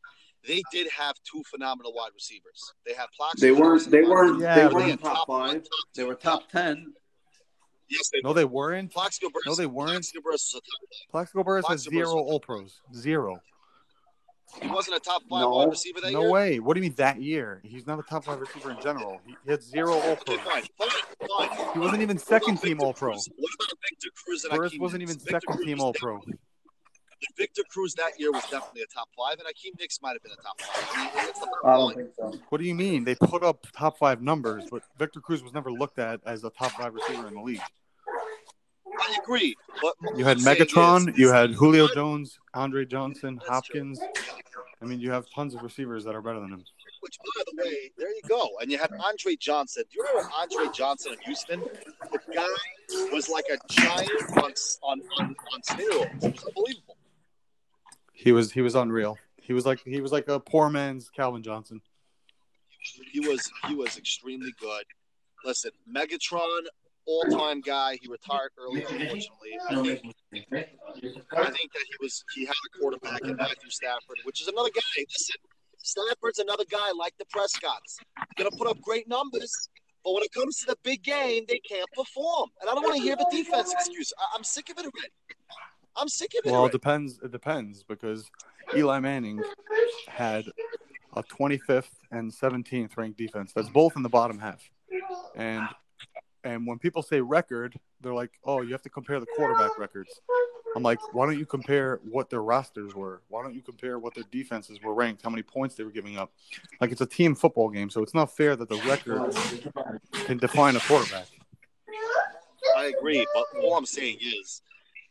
[0.48, 2.74] they did have two phenomenal wide receivers.
[2.86, 3.42] They had Plaxico.
[3.46, 3.92] They weren't.
[3.92, 4.40] They weren't.
[4.42, 5.64] Yeah, they weren't Top top one, five.
[5.64, 6.94] top They were top ten.
[7.90, 8.92] Yes, they No, they weren't.
[8.92, 9.46] Plaxico Burress.
[9.48, 9.92] No, they weren't.
[9.92, 11.10] Plaxico Burress was a top.
[11.12, 12.82] Plaxico Burress has Plaxico Burress zero was- All Pros.
[12.96, 13.42] Zero.
[14.62, 15.50] He wasn't a top five No.
[15.52, 16.28] wide receiver that No year.
[16.28, 16.60] No way.
[16.60, 17.62] What do you mean that year?
[17.64, 19.22] He's not a top five receiver in general.
[19.26, 20.40] He, he had zero All Okay, Pros.
[20.40, 21.74] fine, fine, fine.
[21.74, 23.12] He wasn't even second team Victor All Pro.
[23.14, 23.30] Cruz?
[23.38, 26.22] What about Victor Cruz and Burress Akeem wasn't even Victor second Cruz team All Pro.
[27.38, 30.32] Victor Cruz that year was definitely a top five, and Hakeem Nicks might have been
[30.32, 30.90] a top five.
[30.94, 31.34] I mean,
[31.66, 32.40] I don't think so.
[32.50, 33.04] What do you mean?
[33.04, 36.50] They put up top five numbers, but Victor Cruz was never looked at as a
[36.50, 37.62] top five receiver in the league.
[39.00, 43.40] I agree, but You had what I'm saying Megatron, you had Julio Jones, Andre Johnson,
[43.48, 44.00] Hopkins.
[44.82, 46.64] I mean, you have tons of receivers that are better than him.
[47.02, 48.50] Which, by the way, there you go.
[48.62, 49.84] And you had Andre Johnson.
[49.90, 51.62] Do you remember Andre Johnson in Houston?
[52.12, 52.48] The guy
[53.14, 54.52] was like a giant on
[54.84, 56.24] on on, on steroids.
[56.24, 56.98] It was unbelievable.
[58.14, 59.18] He was he was unreal.
[59.38, 61.82] He was like he was like a poor man's Calvin Johnson.
[63.12, 64.84] He was he was extremely good.
[65.46, 66.64] Listen, Megatron,
[67.10, 67.98] all time guy.
[68.02, 69.58] He retired early, unfortunately.
[69.70, 70.16] I think
[71.36, 74.70] I think that he was he had a quarterback in Matthew Stafford, which is another
[74.74, 75.04] guy.
[75.12, 75.36] Listen,
[75.78, 77.98] Stafford's another guy like the Prescotts.
[78.38, 79.70] Gonna put up great numbers,
[80.04, 82.50] but when it comes to the big game, they can't perform.
[82.62, 84.14] And I don't want to hear the defense excuse.
[84.18, 85.14] I- am sick of it already.
[85.96, 86.52] I'm sick of it.
[86.52, 87.20] Well, it depends.
[87.24, 88.30] It depends because
[88.76, 89.42] Eli Manning
[90.08, 90.46] had
[91.14, 93.52] a 25th and 17th ranked defense.
[93.54, 94.70] That's both in the bottom half.
[95.36, 95.68] And
[96.44, 100.22] and when people say record, they're like, "Oh, you have to compare the quarterback records."
[100.76, 103.22] I'm like, "Why don't you compare what their rosters were?
[103.28, 105.24] Why don't you compare what their defenses were ranked?
[105.24, 106.32] How many points they were giving up?
[106.80, 109.34] Like it's a team football game, so it's not fair that the record
[110.26, 111.28] can define a quarterback."
[112.78, 114.62] I agree, but all I'm saying is,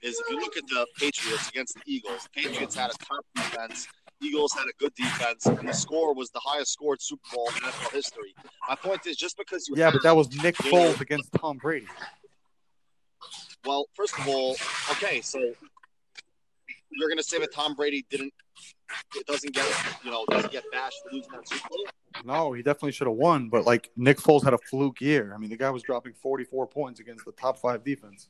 [0.03, 3.25] is if you look at the Patriots against the Eagles, the Patriots had a top
[3.35, 3.87] defense.
[4.21, 7.63] Eagles had a good defense, and the score was the highest scored Super Bowl in
[7.63, 8.35] NFL history.
[8.69, 11.87] My point is, just because you Yeah, but that was Nick Foles against Tom Brady.
[13.65, 14.57] well, first of all,
[14.91, 15.39] okay, so
[16.91, 18.33] you're gonna say that Tom Brady didn't,
[19.15, 19.67] it doesn't get,
[20.03, 21.85] you know, doesn't get bashed for losing that Super Bowl.
[22.25, 25.33] No, he definitely should have won, but like Nick Foles had a fluke year.
[25.35, 28.29] I mean, the guy was dropping 44 points against the top five defense.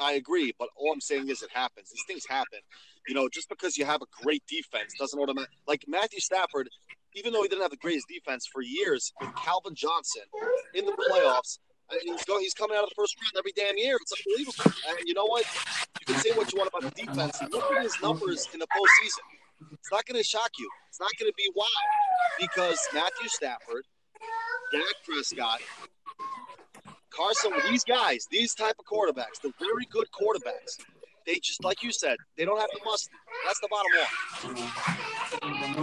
[0.00, 1.90] I agree, but all I'm saying is it happens.
[1.90, 2.58] These things happen.
[3.08, 6.68] You know, just because you have a great defense doesn't automatically like Matthew Stafford,
[7.14, 10.22] even though he didn't have the greatest defense for years with Calvin Johnson
[10.74, 11.58] in the playoffs.
[12.40, 13.98] He's, coming out of the first round every damn year.
[14.00, 14.72] It's unbelievable.
[14.88, 15.44] And you know what?
[16.00, 17.38] You can say what you want about the defense.
[17.52, 19.70] Look at his numbers in the postseason.
[19.72, 20.68] It's not going to shock you.
[20.88, 21.66] It's not going to be wow
[22.40, 23.84] because Matthew Stafford,
[24.72, 25.60] Dak Prescott,
[27.10, 30.80] Carson, these guys, these type of quarterbacks, the very good quarterbacks,
[31.26, 33.14] they just like you said, they don't have the mustard.
[33.46, 33.92] That's the bottom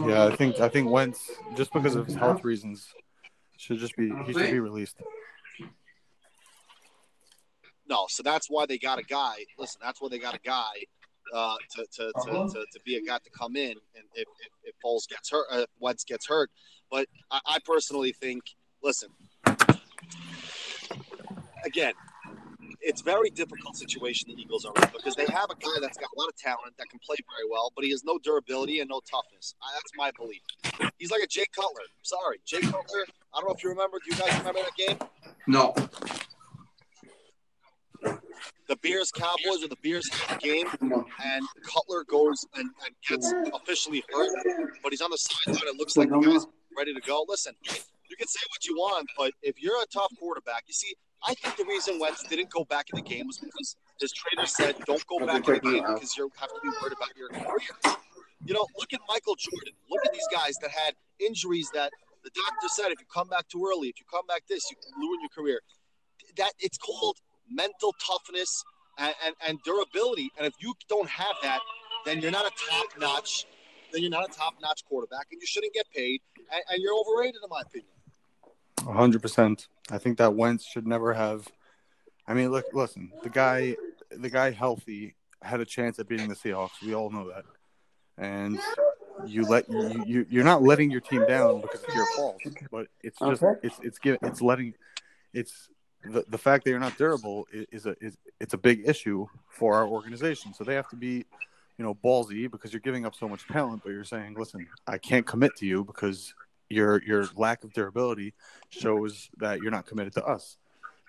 [0.04, 0.10] line.
[0.10, 2.94] Yeah, I think I think Wentz, just because of his health reasons,
[3.58, 4.98] should just be he should be released.
[7.88, 9.46] No, so that's why they got a guy.
[9.58, 10.72] Listen, that's why they got a guy
[11.34, 14.52] uh, to, to, to, to, to be a guy to come in, and if, if,
[14.64, 16.50] if Foles gets hurt, uh, if Wentz gets hurt.
[16.90, 18.44] But I, I personally think,
[18.82, 19.10] listen,
[21.66, 21.94] again,
[22.82, 26.10] it's very difficult situation the Eagles are in because they have a guy that's got
[26.16, 28.90] a lot of talent that can play very well, but he has no durability and
[28.90, 29.56] no toughness.
[29.62, 30.42] I, that's my belief.
[30.98, 31.84] He's like a Jay Cutler.
[32.02, 33.06] Sorry, Jay Cutler.
[33.34, 33.98] I don't know if you remember.
[34.04, 34.98] Do you guys remember that game?
[35.48, 35.74] No.
[38.68, 44.32] The Bears Cowboys or the Bears game, and Cutler goes and, and gets officially hurt,
[44.82, 45.68] but he's on the sideline.
[45.68, 47.26] It looks like the guy's ready to go.
[47.28, 50.96] Listen, you can say what you want, but if you're a tough quarterback, you see,
[51.28, 54.48] I think the reason Wentz didn't go back in the game was because his trainer
[54.48, 57.30] said, "Don't go back in the game because you have to be worried about your
[57.30, 57.98] career."
[58.46, 59.74] You know, look at Michael Jordan.
[59.90, 61.92] Look at these guys that had injuries that
[62.24, 64.78] the doctor said if you come back too early, if you come back this, you
[64.78, 65.62] can ruin your career.
[66.38, 67.18] That it's called
[67.50, 68.64] mental toughness
[68.98, 70.32] and, and, and durability.
[70.38, 71.60] And if you don't have that,
[72.06, 73.46] then you're not a top notch.
[73.92, 76.22] Then you're not a top notch quarterback, and you shouldn't get paid.
[76.52, 77.90] And, and you're overrated, in my opinion.
[78.96, 79.68] hundred percent.
[79.92, 81.48] I think that Wentz should never have.
[82.28, 83.76] I mean, look, listen, the guy,
[84.10, 86.82] the guy healthy had a chance at beating the Seahawks.
[86.82, 87.44] We all know that,
[88.18, 88.58] and
[89.28, 92.88] you let you, you you're not letting your team down because it's your fault, but
[93.04, 93.60] it's just Okay.
[93.64, 94.74] it's it's give it's letting
[95.34, 95.68] it's
[96.06, 99.28] the the fact that you're not durable is, is a is it's a big issue
[99.50, 100.54] for our organization.
[100.54, 101.26] So they have to be.
[101.78, 105.00] You know, ballsy because you're giving up so much talent, but you're saying, "Listen, I
[105.00, 106.32] can't commit to you because
[106.72, 108.34] your your lack of durability
[108.70, 110.58] shows that you're not committed to us.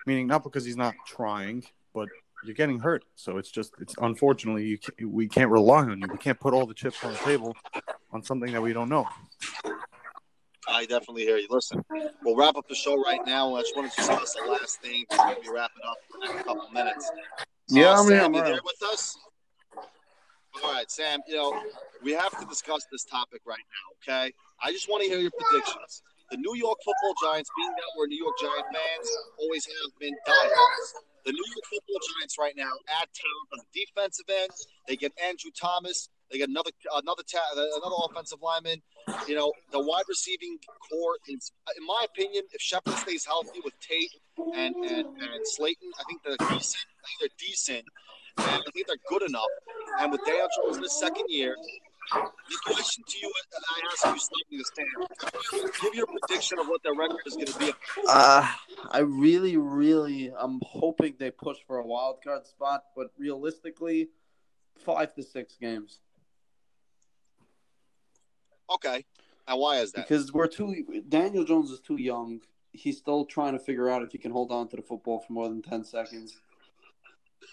[0.05, 2.09] Meaning not because he's not trying, but
[2.43, 3.05] you're getting hurt.
[3.15, 6.07] So it's just it's unfortunately you can, we can't rely on you.
[6.11, 7.55] We can't put all the chips on the table
[8.11, 9.07] on something that we don't know.
[10.67, 11.47] I definitely hear you.
[11.49, 11.83] Listen,
[12.23, 13.55] we'll wrap up the show right now.
[13.55, 16.33] I just wanted to discuss the last thing before we wrap it up in the
[16.33, 17.11] next couple minutes.
[17.69, 18.51] Yeah, uh, I'm Sam, I'm you around.
[18.51, 19.17] there with us?
[20.63, 21.19] All right, Sam.
[21.27, 21.61] You know
[22.03, 24.13] we have to discuss this topic right now.
[24.13, 24.33] Okay,
[24.63, 26.01] I just want to hear your predictions.
[26.31, 29.07] The New York Football Giants, being that we're New York Giant fans,
[29.37, 30.87] always have been diehards.
[31.25, 34.49] The New York Football Giants right now add talent on the defensive end.
[34.87, 36.09] They get Andrew Thomas.
[36.31, 38.81] They get another another ta- another offensive lineman.
[39.27, 40.57] You know, the wide receiving
[40.89, 44.15] core is, in my opinion, if Shepard stays healthy with Tate
[44.55, 46.87] and, and, and Slayton, I think they're decent.
[46.97, 47.85] I think they're decent.
[48.37, 49.51] And I think they're good enough.
[49.99, 51.55] And with Daniel Jones in his second year,
[52.11, 55.73] The question to you, that I ask you something to stand.
[55.81, 57.71] Give your prediction of what their record is going to be.
[58.07, 58.47] Uh,
[58.91, 64.09] I really, really, I'm hoping they push for a wild card spot, but realistically,
[64.77, 65.99] five to six games.
[68.73, 69.05] Okay,
[69.47, 70.07] and why is that?
[70.07, 71.03] Because we're too.
[71.07, 72.41] Daniel Jones is too young.
[72.71, 75.33] He's still trying to figure out if he can hold on to the football for
[75.33, 76.37] more than ten seconds.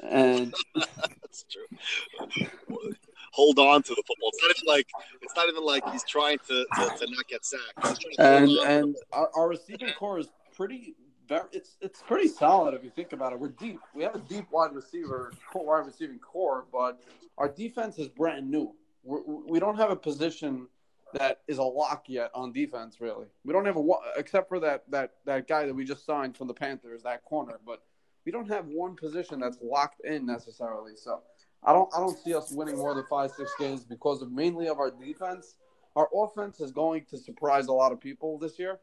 [0.03, 2.47] And That's true.
[3.41, 4.29] Hold on to the football.
[4.35, 4.87] It's not even like
[5.23, 7.87] it's not even like he's trying to, to, to not get sacked.
[7.87, 10.95] He's to and and our, our receiving core is pretty
[11.51, 13.41] it's it's pretty solid if you think about it.
[13.41, 13.81] We're deep.
[13.95, 17.01] We have a deep wide receiver wide receiving core, but
[17.39, 18.75] our defense is brand new.
[19.05, 20.67] We're, we don't have a position
[21.15, 23.01] that is a lock yet on defense.
[23.01, 26.05] Really, we don't have a one- except for that that that guy that we just
[26.05, 27.59] signed from the Panthers, that corner.
[27.65, 27.81] But
[28.27, 30.93] we don't have one position that's locked in necessarily.
[30.95, 31.23] So
[31.65, 34.69] I don't I don't see us winning more than five six games because of mainly
[34.69, 35.57] of our defense.
[35.97, 38.79] Our offense is going to surprise a lot of people this year,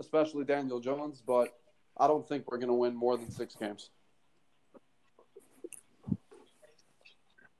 [0.00, 1.22] especially Daniel Jones.
[1.26, 1.54] But
[1.98, 3.90] I don't think we're going to win more than six games.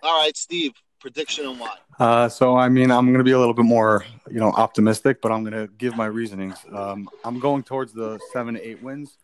[0.03, 0.73] All right, Steve.
[1.01, 1.77] Prediction on why?
[1.99, 5.21] Uh, so I mean, I'm going to be a little bit more, you know, optimistic,
[5.21, 6.57] but I'm going to give my reasonings.
[6.73, 9.19] Um, I'm going towards the seven eight wins,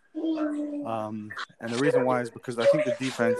[0.85, 1.31] um,
[1.61, 3.39] and the reason why is because I think the defense,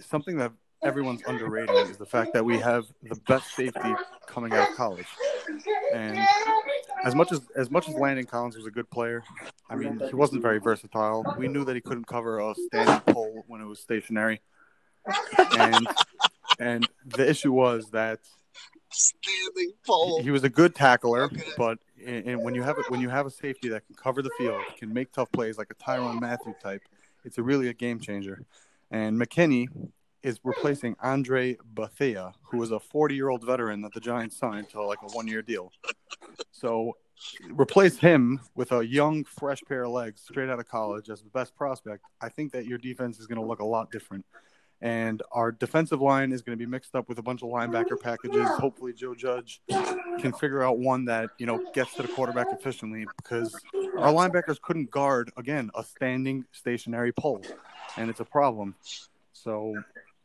[0.00, 0.50] something that
[0.86, 3.92] everyone's underrating, is the fact that we have the best safety
[4.26, 5.06] coming out of college.
[5.92, 6.18] And
[7.04, 9.22] as much as as much as Landon Collins was a good player,
[9.68, 11.24] I mean, he wasn't very versatile.
[11.38, 14.40] We knew that he couldn't cover a standing pole when it was stationary,
[15.58, 15.86] and
[16.58, 18.20] and the issue was that
[18.90, 20.22] Standing pole.
[20.22, 21.28] he was a good tackler,
[21.58, 24.30] but and when you have it, when you have a safety that can cover the
[24.38, 26.82] field, can make tough plays like a Tyrann Mathieu type,
[27.24, 28.44] it's a really a game changer.
[28.90, 29.68] And McKinney
[30.26, 34.68] is replacing Andre Bethea, who is a 40 year old veteran that the Giants signed
[34.70, 35.70] to like a one year deal.
[36.50, 36.96] So
[37.48, 41.30] replace him with a young, fresh pair of legs straight out of college as the
[41.30, 42.02] best prospect.
[42.20, 44.26] I think that your defense is going to look a lot different.
[44.82, 47.98] And our defensive line is going to be mixed up with a bunch of linebacker
[47.98, 48.46] packages.
[48.58, 49.62] Hopefully, Joe Judge
[50.18, 53.58] can figure out one that you know gets to the quarterback efficiently because
[53.96, 57.42] our linebackers couldn't guard again a standing stationary pole,
[57.96, 58.74] and it's a problem.
[59.32, 59.76] So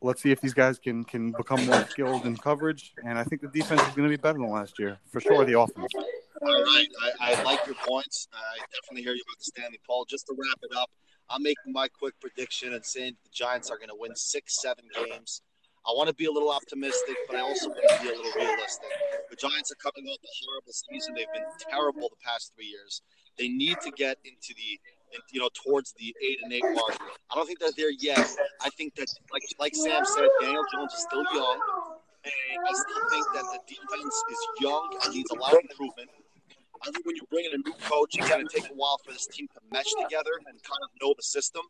[0.01, 2.93] let's see if these guys can can become more skilled in coverage.
[3.05, 5.45] And I think the defense is going to be better than last year for sure.
[5.45, 5.93] The offense.
[6.41, 8.27] All right, I, I like your points.
[8.33, 10.05] I definitely hear you about the Stanley Paul.
[10.05, 10.89] Just to wrap it up,
[11.29, 14.85] I'm making my quick prediction and saying the Giants are going to win six, seven
[14.95, 15.41] games.
[15.87, 18.31] I want to be a little optimistic, but I also want to be a little
[18.35, 18.89] realistic.
[19.29, 21.15] The Giants are coming off a horrible season.
[21.15, 23.01] They've been terrible the past three years.
[23.37, 24.79] They need to get into the,
[25.31, 26.97] you know, towards the eight and eight mark.
[27.29, 28.35] I don't think they're there yet.
[28.61, 31.59] I think that, like like Sam said, Daniel Jones is still young,
[32.25, 36.09] and I still think that the defense is young and needs a lot of improvement.
[36.83, 38.97] I think when you bring in a new coach, it's going to take a while
[39.05, 41.61] for this team to mesh together and kind of know the system,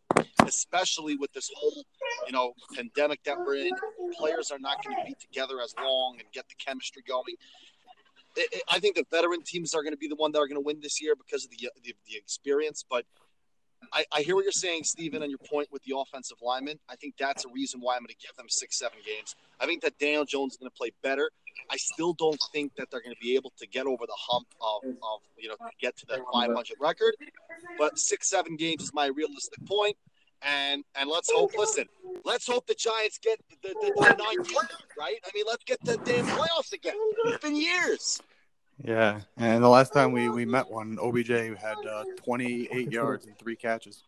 [0.46, 1.84] especially with this whole,
[2.26, 3.72] you know, pandemic that we're in.
[4.18, 7.36] Players are not going to be together as long and get the chemistry going.
[8.70, 10.66] I- think the veteran teams are going to be the one that are going to
[10.66, 12.86] win this year because of the the, the experience.
[12.90, 13.06] But
[13.94, 16.80] I, I hear what you're saying, Steven, and your point with the offensive lineman.
[16.90, 19.36] I think that's a reason why I'm going to give them six, seven games.
[19.60, 21.32] I think that Daniel Jones is going to play better.
[21.70, 24.48] I still don't think that they're going to be able to get over the hump
[24.62, 27.16] of, of you know, get to the 500 record.
[27.78, 29.98] But six, seven games is my realistic point.
[30.44, 31.52] And and let's hope.
[31.56, 31.86] Listen,
[32.26, 34.66] let's hope the Giants get the, the, the
[35.00, 35.16] right?
[35.24, 36.96] I mean, let's get the damn playoffs again.
[37.26, 38.20] It's been years.
[38.84, 43.38] Yeah, and the last time we, we met one, OBJ had uh, 28 yards and
[43.38, 44.04] three catches.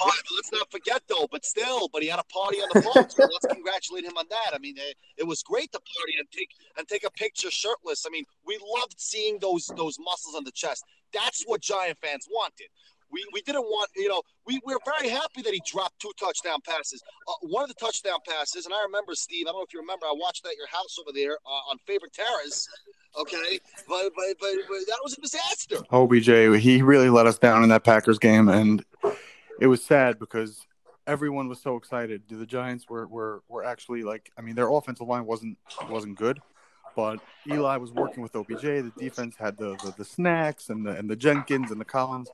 [0.00, 1.28] All right, but let's not forget though.
[1.30, 4.24] But still, but he had a party on the phone, so let's congratulate him on
[4.30, 4.50] that.
[4.52, 8.04] I mean, it, it was great to party and take and take a picture shirtless.
[8.06, 10.84] I mean, we loved seeing those those muscles on the chest.
[11.12, 12.66] That's what Giant fans wanted.
[13.08, 16.10] We, we didn't want, you know, we, we were very happy that he dropped two
[16.18, 17.00] touchdown passes.
[17.28, 19.78] Uh, one of the touchdown passes, and I remember, Steve, I don't know if you
[19.78, 22.68] remember, I watched that at your house over there uh, on Favorite Terrace,
[23.18, 23.60] okay?
[23.88, 25.78] But, but, but, but that was a disaster.
[25.90, 28.84] OBJ, he really let us down in that Packers game, and
[29.60, 30.66] it was sad because
[31.06, 32.22] everyone was so excited.
[32.28, 35.58] The Giants were were, were actually like, I mean, their offensive line wasn't
[35.88, 36.40] wasn't good,
[36.94, 38.62] but Eli was working with OBJ.
[38.62, 42.30] The defense had the the, the snacks and the and the Jenkins and the Collins,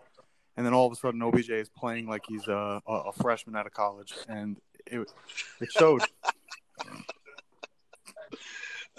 [0.57, 3.57] and then all of a sudden OBJ is playing like he's a, a, a freshman
[3.57, 5.13] out of college, and it
[5.61, 6.03] it showed.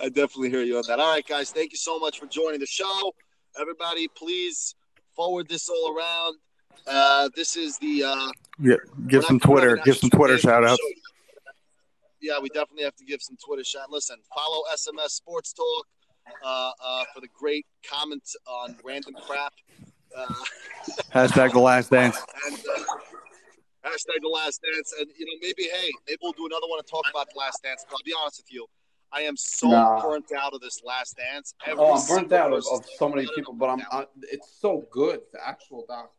[0.01, 0.99] I definitely hear you on that.
[0.99, 3.13] All right, guys, thank you so much for joining the show.
[3.59, 4.75] Everybody, please
[5.15, 6.37] forward this all around.
[6.87, 8.27] Uh, this is the uh,
[8.59, 8.75] Yeah,
[9.07, 10.77] give some not- we're not Twitter, give some Twitter shout show.
[12.21, 13.89] Yeah, we definitely have to give some Twitter shout.
[13.91, 15.87] Listen, follow SMS Sports Talk
[16.43, 19.53] uh, uh, for the great comments on random crap.
[20.15, 20.25] Uh,
[21.13, 22.17] Hashtag the last dance.
[22.47, 22.83] and uh,
[23.89, 24.93] hashtag the last dance.
[24.99, 27.61] And you know, maybe hey, maybe we'll do another one to talk about the last
[27.61, 27.85] dance.
[27.87, 28.65] But I'll be honest with you,
[29.13, 30.01] I am so Nah.
[30.01, 31.53] burnt out of this last dance.
[31.65, 33.81] Every Oh, I'm burnt out of, of so many people, but I'm.
[33.91, 35.21] I, it's so good.
[35.31, 36.11] The actual doc.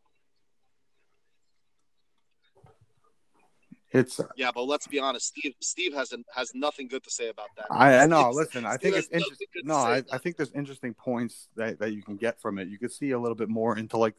[3.91, 5.27] It's uh, Yeah, but let's be honest.
[5.27, 7.67] Steve Steve has has nothing good to say about that.
[7.71, 8.31] I, I know.
[8.31, 9.49] Listen, I think it's interesting.
[9.65, 12.69] No, I, I think there's interesting points that, that you can get from it.
[12.69, 14.15] You could see a little bit more into like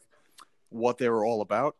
[0.70, 1.76] what they were all about,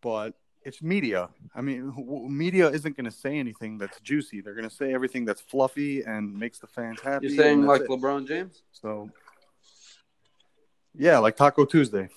[0.00, 0.34] but
[0.64, 1.28] it's media.
[1.54, 4.40] I mean, w- media isn't going to say anything that's juicy.
[4.40, 7.28] They're going to say everything that's fluffy and makes the fans happy.
[7.28, 7.88] You're saying like it.
[7.88, 8.62] LeBron James?
[8.72, 9.10] so.
[10.96, 12.08] Yeah, like Taco Tuesday.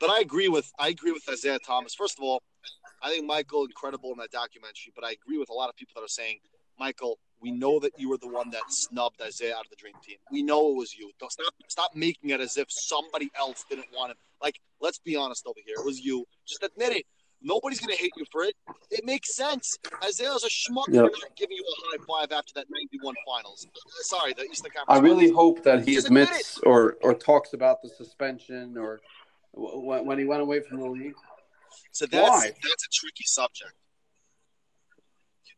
[0.00, 1.94] But I agree with I agree with Isiah Thomas.
[1.94, 2.42] First of all,
[3.00, 4.92] I think Michael incredible in that documentary.
[4.94, 6.40] But I agree with a lot of people that are saying,
[6.78, 9.92] Michael, we know that you were the one that snubbed Isiah out of the dream
[10.02, 10.16] team.
[10.32, 11.10] We know it was you.
[11.20, 14.16] Don't stop stop making it as if somebody else didn't want him.
[14.42, 15.76] Like, let's be honest over here.
[15.78, 16.24] It was you.
[16.46, 17.04] Just admit it.
[17.42, 18.54] Nobody's gonna hate you for it.
[18.90, 19.76] It makes sense.
[20.08, 21.02] Isiah's a schmuck Yeah.
[21.02, 23.66] for not giving you a high five after that '91 Finals.
[24.00, 24.98] Sorry, the Eastern Conference.
[24.98, 25.36] I really Finals.
[25.56, 29.02] hope that he Just admit admits or or talks about the suspension or
[29.54, 31.14] w- when, when he went away from the league.
[31.92, 32.44] So that's Why?
[32.62, 33.74] that's a tricky subject.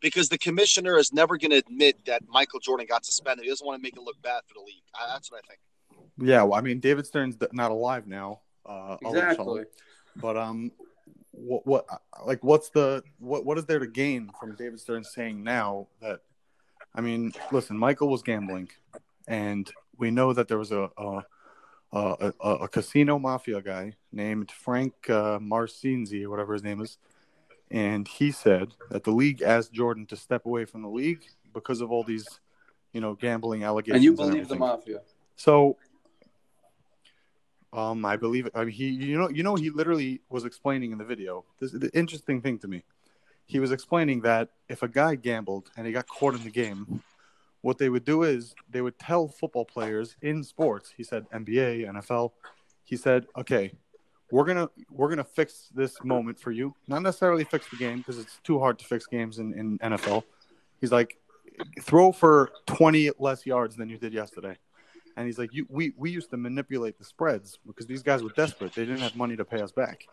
[0.01, 3.45] Because the commissioner is never going to admit that Michael Jordan got suspended.
[3.45, 4.83] He doesn't want to make it look bad for the league.
[4.95, 5.61] I, that's what I think.
[6.19, 8.41] Yeah, well, I mean, David Stern's not alive now.
[8.65, 9.31] Uh, all of a sudden.
[9.31, 9.65] Exactly.
[10.17, 10.73] But um,
[11.33, 11.87] what what
[12.25, 16.21] like what's the what what is there to gain from David Stern saying now that?
[16.95, 18.71] I mean, listen, Michael was gambling,
[19.29, 21.23] and we know that there was a a,
[21.93, 26.97] a, a, a casino mafia guy named Frank uh, Marcinzi, or whatever his name is,
[27.71, 31.81] and he said that the league asked Jordan to step away from the league because
[31.81, 32.41] of all these,
[32.93, 33.97] you know, gambling allegations.
[33.97, 35.01] And you believe the mafia?
[35.37, 35.77] So,
[37.73, 38.49] um, I believe.
[38.55, 41.45] I mean, he, you know, you know, he literally was explaining in the video.
[41.61, 42.85] This is the interesting thing to me.
[43.47, 47.03] He was explaining that if a guy gambled and he got caught in the game,
[47.63, 50.93] what they would do is they would tell football players in sports.
[50.97, 52.33] He said NBA, NFL.
[52.85, 53.73] He said, "Okay,
[54.31, 56.75] we're gonna we're gonna fix this moment for you.
[56.89, 60.25] Not necessarily fix the game because it's too hard to fix games in, in NFL."
[60.81, 61.19] He's like,
[61.81, 64.57] "Throw for twenty less yards than you did yesterday."
[65.17, 68.31] And he's like, you, we, we used to manipulate the spreads because these guys were
[68.37, 68.75] desperate.
[68.75, 70.07] They didn't have money to pay us back.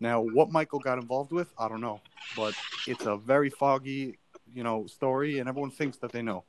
[0.00, 2.00] Now, what Michael got involved with, I don't know.
[2.34, 2.54] But
[2.86, 4.18] it's a very foggy,
[4.54, 6.44] you know, story, and everyone thinks that they know.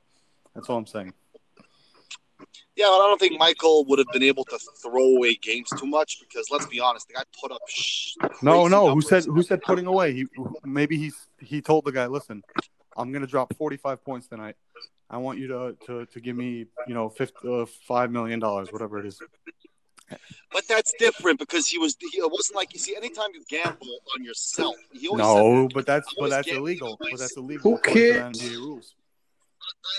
[0.56, 1.14] That's all I'm saying.
[2.78, 5.88] Yeah, but I don't think Michael would have been able to throw away games too
[5.88, 7.62] much because let's be honest, the guy put up.
[7.68, 8.94] Sh- No, no.
[8.94, 10.14] Who said who said putting away?
[10.14, 10.28] He
[10.64, 12.44] maybe he's he told the guy, listen,
[12.96, 14.58] I'm gonna drop 45 points tonight.
[15.10, 18.72] I want you to to, to give me you know 50, uh, five million dollars,
[18.72, 19.20] whatever it is.
[20.54, 21.98] But that's different because he was.
[22.00, 22.96] He, it wasn't like you see.
[22.96, 26.98] Anytime you gamble on yourself, he always No, said, but that's but that's illegal.
[27.00, 27.72] But that's illegal.
[27.72, 28.94] Who according cares?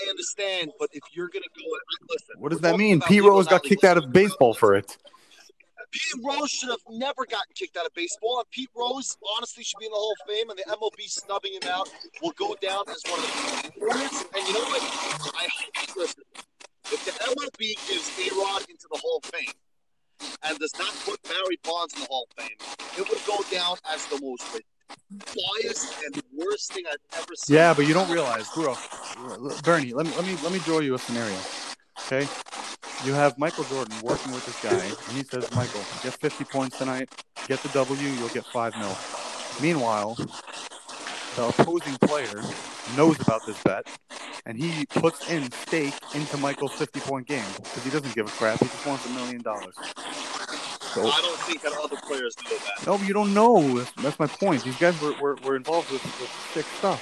[0.05, 1.63] I understand, but if you're gonna go,
[2.09, 2.35] listen.
[2.37, 3.01] What does that mean?
[3.01, 4.97] Pete Rose got kicked out of baseball for it.
[5.91, 9.79] Pete Rose should have never gotten kicked out of baseball, and Pete Rose honestly should
[9.79, 11.89] be in the Hall of Fame, and the MLB snubbing him out
[12.21, 14.25] will go down as one of the worst.
[14.35, 14.81] And you know what?
[15.35, 16.23] I hope listen.
[16.91, 19.53] If the MLB gives A Rod into the Hall of Fame
[20.43, 22.57] and does not put Barry Bonds in the Hall of Fame,
[22.97, 24.43] it would go down as the most
[25.09, 27.55] biased and worst thing I've ever seen.
[27.55, 28.75] Yeah, but you don't realize, Guro,
[29.63, 29.93] Bernie.
[29.93, 31.37] Let me let me let me draw you a scenario.
[32.05, 32.27] Okay,
[33.05, 36.77] you have Michael Jordan working with this guy, and he says, "Michael, get 50 points
[36.77, 37.09] tonight.
[37.47, 38.07] Get the W.
[38.07, 38.95] You'll get five mil."
[39.61, 40.15] Meanwhile,
[41.35, 42.41] the opposing player
[42.95, 43.87] knows about this bet,
[44.45, 48.31] and he puts in stake into Michael's 50 point game because he doesn't give a
[48.31, 48.59] crap.
[48.59, 49.75] He just wants a million dollars.
[50.93, 52.87] So I don't think that other players know that.
[52.87, 53.77] no, you don't know.
[53.77, 54.63] That's, that's my point.
[54.63, 56.99] These guys were, were, were involved with, with sick stuff.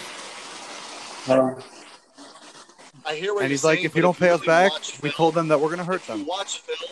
[3.06, 4.72] I hear what and he's like, saying, if you don't pay us back,
[5.02, 6.26] we film- told them that we're going to hurt if you them.
[6.26, 6.90] watch film,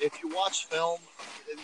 [0.00, 0.98] if you watch film,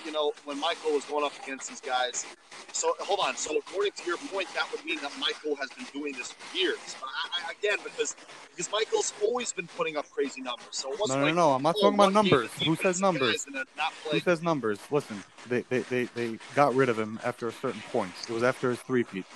[0.04, 2.26] you know when Michael was going up against these guys.
[2.72, 3.36] So hold on.
[3.36, 6.56] So according to your point, that would mean that Michael has been doing this for
[6.56, 6.96] years.
[7.02, 8.16] I, I, again, because
[8.50, 10.68] because Michael's always been putting up crazy numbers.
[10.72, 11.52] So it No, no, like, no.
[11.52, 12.50] I'm not talking about numbers.
[12.64, 13.44] Who says numbers?
[13.46, 14.78] and then not Who says numbers?
[14.90, 18.12] Listen, they, they, they, they got rid of him after a certain point.
[18.28, 19.26] It was after his three-peat.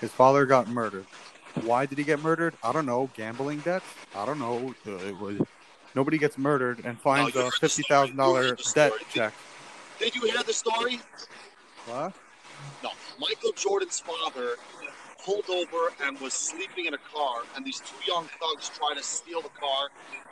[0.00, 1.06] His father got murdered.
[1.62, 2.54] Why did he get murdered?
[2.62, 3.10] I don't know.
[3.16, 3.86] Gambling debts?
[4.14, 4.74] I don't know.
[4.86, 5.38] Uh, It was
[5.94, 8.44] nobody gets murdered and finds you a fifty thousand dollar story.
[8.44, 9.34] You heard the debt check.
[10.00, 10.98] Did you hear the story?
[11.86, 12.14] What?
[12.82, 12.90] No.
[13.20, 14.56] Michael Jordan's father
[15.22, 19.02] pulled over and was sleeping in a car, and these two young thugs tried to
[19.02, 19.88] steal the car,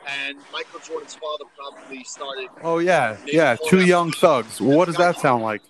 [0.07, 2.47] and Michael Jordan's father probably started.
[2.63, 3.57] Oh yeah, yeah.
[3.67, 4.59] Two young thugs.
[4.59, 5.61] Well, what does that sound like?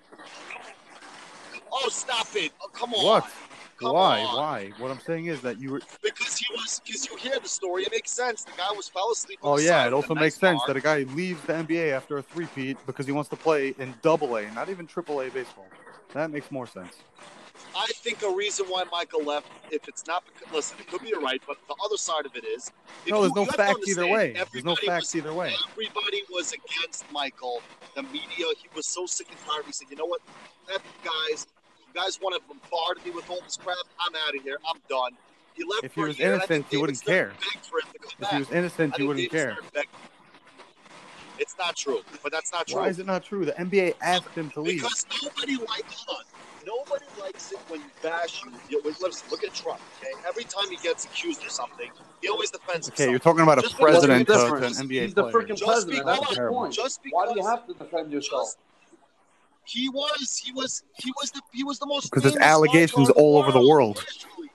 [1.69, 2.53] Oh, stop it!
[2.61, 3.05] Oh, come on.
[3.05, 3.31] What?
[3.79, 4.19] Come Why?
[4.21, 4.35] on.
[4.37, 4.71] Why?
[4.77, 5.81] What I'm saying is that you were.
[6.03, 6.81] Because he was.
[6.85, 8.43] Because you hear the story, it makes sense.
[8.43, 9.39] The guy was fell asleep.
[9.41, 10.67] Oh yeah, it also makes sense car.
[10.73, 13.93] that a guy leaves the NBA after a three-peat because he wants to play in
[14.01, 15.67] Double A, not even Triple A baseball.
[16.13, 16.97] That makes more sense.
[17.75, 21.09] I think a reason why Michael left, if it's not because, listen, it could be
[21.09, 22.71] you're right, but the other side of it is,
[23.07, 24.33] No, there's no you have to facts either way.
[24.51, 25.53] There's no facts was- either way.
[25.71, 27.61] Everybody was against Michael.
[27.95, 29.65] The media, he was so sick and tired.
[29.65, 30.21] He said, "You know what,
[30.69, 31.47] you guys,
[31.93, 33.77] you guys want to bombard me with all this crap?
[33.99, 34.57] I'm out of here.
[34.69, 35.11] I'm done."
[35.55, 37.33] He left If for he was year, innocent, think he wouldn't care.
[37.53, 38.31] begged for him to come If back.
[38.31, 39.83] he was innocent, I he wouldn't David care.
[41.37, 42.79] It's not true, but that's not true.
[42.81, 43.45] Why is it not true?
[43.45, 44.81] The NBA asked him to leave.
[44.81, 46.23] Because nobody likes hold on.
[46.65, 48.51] Nobody likes it when you bash you.
[48.69, 49.79] you listen, look at Trump.
[50.01, 51.89] Okay, every time he gets accused of something,
[52.21, 55.01] he always defends Okay, you're talking about a Just president you're to, to an NBA
[55.03, 55.33] He's the player.
[55.33, 55.99] freaking Just president.
[56.05, 56.57] because- That's the Terrible.
[56.57, 56.73] point.
[56.73, 58.47] Just Why do you have to defend yourself?
[58.49, 58.57] Just-
[59.69, 62.09] he was, he was, he was the, he was the most.
[62.09, 63.97] Because there's allegations lifeguard in the all over the world.
[63.97, 64.49] Literally.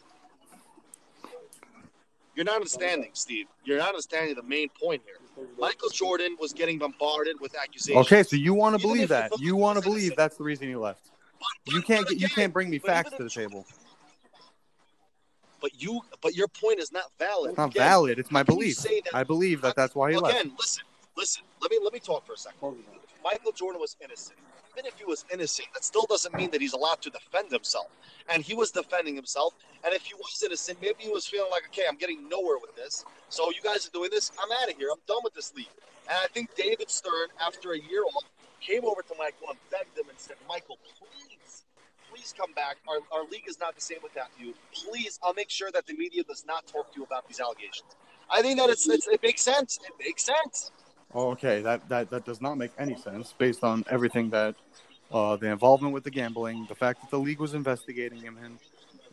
[2.35, 3.47] You're not understanding, Steve.
[3.65, 5.47] You're not understanding the main point here.
[5.59, 8.07] Michael Jordan was getting bombarded with accusations.
[8.07, 9.31] Okay, so you want to believe that?
[9.39, 11.11] You want to believe that's the reason he left?
[11.39, 13.65] But- You can't but get you can't bring me facts to the table.
[15.61, 17.51] But you, but your point is not valid.
[17.51, 18.19] It's not Again, valid.
[18.19, 18.77] It's my how can you belief.
[18.83, 20.39] that- I believe that that's why he left.
[20.39, 20.83] Again, listen,
[21.17, 21.45] listen.
[21.62, 22.59] Let me let me talk for a second.
[23.23, 24.39] Michael Jordan was innocent.
[24.75, 27.87] Even if he was innocent, that still doesn't mean that he's allowed to defend himself.
[28.29, 29.55] And he was defending himself.
[29.85, 32.75] And if he was innocent, maybe he was feeling like, okay, I'm getting nowhere with
[32.75, 33.05] this.
[33.29, 34.33] So you guys are doing this.
[34.43, 34.89] I'm out of here.
[34.91, 35.68] I'm done with this league.
[36.09, 38.25] And I think David Stern, after a year off,
[38.61, 41.64] came over to Michael and begged him and said, Michael, please,
[42.11, 42.77] please come back.
[42.89, 44.55] Our, our league is not the same without you.
[44.72, 47.95] Please, I'll make sure that the media does not talk to you about these allegations.
[48.29, 49.79] I think that it's, it's it makes sense.
[49.85, 50.72] It makes sense.
[51.15, 54.55] Oh, okay, that, that that does not make any sense based on everything that
[55.12, 58.59] uh, the involvement with the gambling, the fact that the league was investigating him, and,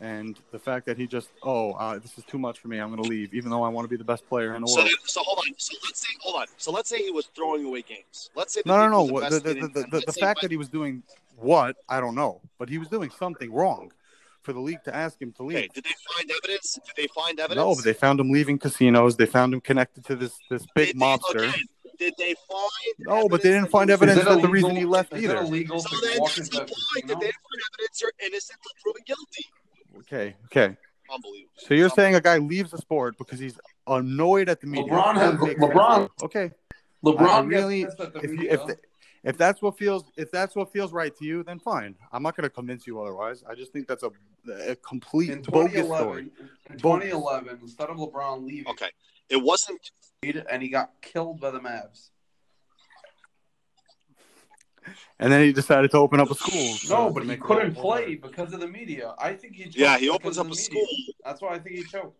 [0.00, 2.90] and the fact that he just oh uh, this is too much for me, I'm
[2.90, 4.80] going to leave, even though I want to be the best player in the So,
[4.80, 4.90] world.
[5.04, 5.54] so hold on.
[5.58, 6.46] So let's say, hold on.
[6.56, 8.30] So let's say he was throwing away games.
[8.34, 9.20] Let's say No, no, no.
[9.30, 11.04] The, the, the, the, the fact that he was doing
[11.36, 13.92] what I don't know, but he was doing something wrong
[14.42, 15.58] for the league to ask him to leave.
[15.58, 16.72] Okay, did they find evidence?
[16.84, 17.64] Did they find evidence?
[17.64, 19.16] No, but they found him leaving casinos.
[19.16, 21.48] They found him connected to this this big they- mobster.
[21.48, 21.64] again,
[22.02, 22.94] did they find?
[23.00, 24.84] No, but they didn't find that he was- evidence Is it that the reason he
[24.84, 25.36] left either.
[25.38, 26.66] illegal So then that's the a point.
[26.66, 27.06] casino?
[27.08, 29.44] Did they find evidence you're innocent until proven guilty?
[29.98, 30.76] Okay, okay.
[31.12, 31.52] Unbelievable.
[31.58, 34.92] So you're saying a guy leaves the sport because he's annoyed at the media?
[34.92, 35.72] LeBron has- That makes sense.
[35.74, 36.50] LeBron- Okay.
[37.04, 38.52] LeBron I really, the if, you, media.
[38.54, 38.76] if,
[39.24, 41.94] if that's what feels if that's what feels right to you, then fine.
[42.12, 43.42] I'm not going to convince you otherwise.
[43.48, 44.10] I just think that's a,
[44.68, 46.30] a complete in bogus story.
[46.30, 46.30] 2011,
[46.70, 47.10] in Bogus.
[47.10, 48.90] 2011, instead of LeBron leaving, Okay,
[49.32, 49.90] it wasn't.
[50.22, 52.10] and he got killed by the Mavs.
[55.18, 56.74] And then he decided to open up a school.
[56.88, 59.14] No, but he couldn't all play because of the media.
[59.18, 59.64] I think he.
[59.64, 60.64] Choked Yeah, he opens up a media.
[60.64, 60.86] school.
[61.24, 62.18] That's why I think he choked.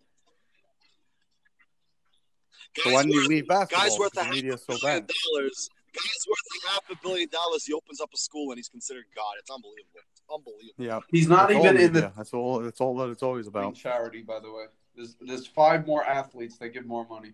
[2.78, 3.88] So why didn't he leave basketball?
[3.88, 5.10] Guys worth a half the a media so billion bad.
[5.34, 5.68] dollars.
[5.92, 7.64] Guys worth a half a billion dollars.
[7.66, 9.32] He opens up a school and he's considered God.
[9.40, 10.00] It's unbelievable.
[10.12, 10.72] It's unbelievable.
[10.78, 12.00] Yeah, He's not That's even in media.
[12.08, 12.60] the That's all.
[12.60, 13.74] That's all that it's always Green about.
[13.74, 14.64] charity, by the way.
[14.94, 17.32] There's there's five more athletes that give more money.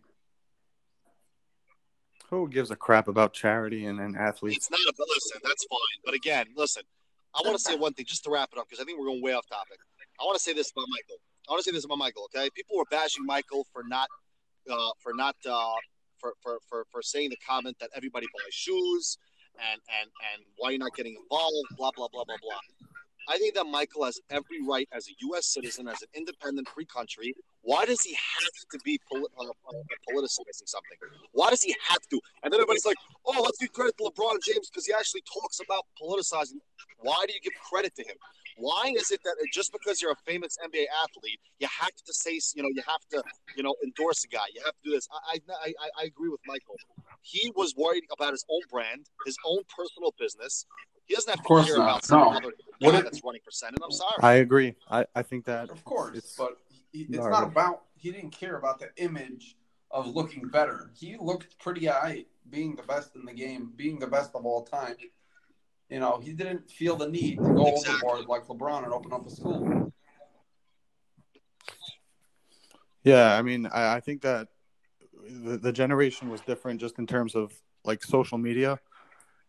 [2.31, 4.57] Who gives a crap about charity and, and athletes?
[4.59, 5.41] It's not a listen.
[5.43, 5.99] That's fine.
[6.05, 6.83] But again, listen.
[7.35, 9.07] I want to say one thing just to wrap it up because I think we're
[9.07, 9.79] going way off topic.
[10.21, 11.21] I want to say this about Michael.
[11.49, 12.29] I want to say this about Michael.
[12.35, 14.09] Okay, people were bashing Michael for not,
[14.71, 15.75] uh, for not, uh,
[16.19, 19.19] for, for for for saying the comment that everybody buys shoes
[19.59, 21.69] and and and why you're not getting involved.
[21.77, 22.59] Blah blah blah blah blah.
[23.29, 25.47] I think that Michael has every right as a U.S.
[25.47, 27.35] citizen, as an independent free country.
[27.61, 29.45] Why does he have to be uh, uh,
[30.11, 30.99] politicizing something?
[31.33, 32.21] Why does he have to?
[32.43, 35.61] And then everybody's like, oh, let's give credit to LeBron James because he actually talks
[35.61, 36.61] about politicizing.
[37.01, 38.17] Why do you give credit to him?
[38.57, 42.41] Why is it that just because you're a famous NBA athlete, you have to say,
[42.57, 43.23] you know, you have to,
[43.57, 44.47] you know, endorse a guy.
[44.53, 45.07] You have to do this.
[45.13, 46.77] I, I, I, I agree with Michael.
[47.23, 50.67] He was worried about his own brand, his own personal business.
[51.09, 51.85] He doesn't have Of to care not.
[51.85, 52.31] about some No.
[52.33, 53.81] other What guy if- that's running for senate.
[53.83, 54.13] I'm sorry.
[54.23, 54.77] I agree.
[54.91, 56.59] I, I think that Of course, it's but
[56.93, 57.33] he, it's Alright.
[57.33, 57.85] not about.
[57.97, 59.57] He didn't care about the image
[59.91, 60.91] of looking better.
[60.95, 64.63] He looked pretty high, being the best in the game, being the best of all
[64.65, 64.95] time.
[65.89, 67.95] You know, he didn't feel the need to go Exactly.
[68.07, 69.91] overboard like LeBron and open up a school.
[73.03, 74.49] Yeah, I mean, I, I think that
[75.27, 77.53] the, the generation was different just in terms of
[77.85, 78.79] like social media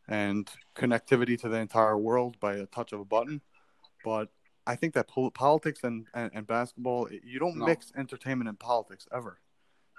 [0.10, 3.41] and connectivity to the entire world by a touch of a button.
[4.03, 4.30] But
[4.68, 7.66] I think that pol- politics and, and, and basketball, you don't No.
[7.66, 9.39] mix entertainment and politics ever.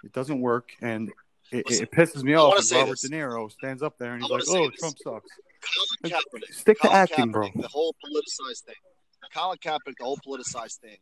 [0.05, 1.11] It doesn't work, and
[1.53, 3.03] it, Listen, it pisses me off when Robert this.
[3.03, 4.81] De Niro stands up there and he's like, "Oh, this.
[4.81, 5.31] Trump sucks."
[6.03, 6.55] Colin Kaepernick.
[6.55, 7.49] Stick to Colin acting, bro.
[7.55, 8.75] The whole politicized thing.
[9.35, 10.97] Colin Kaepernick, the whole politicized thing.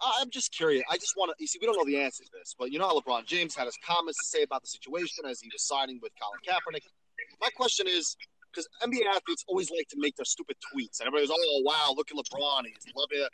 [0.00, 0.82] I'm just curious.
[0.90, 1.36] I just want to.
[1.40, 3.54] You see, we don't know the answer to this, but you know how LeBron James
[3.54, 6.82] had his comments to say about the situation as he was signing with Colin Kaepernick.
[7.40, 8.16] My question is,
[8.54, 11.94] because NBA athletes always like to make their stupid tweets, and everybody goes, "Oh wow,
[11.96, 13.30] look at LeBron, he's loving it."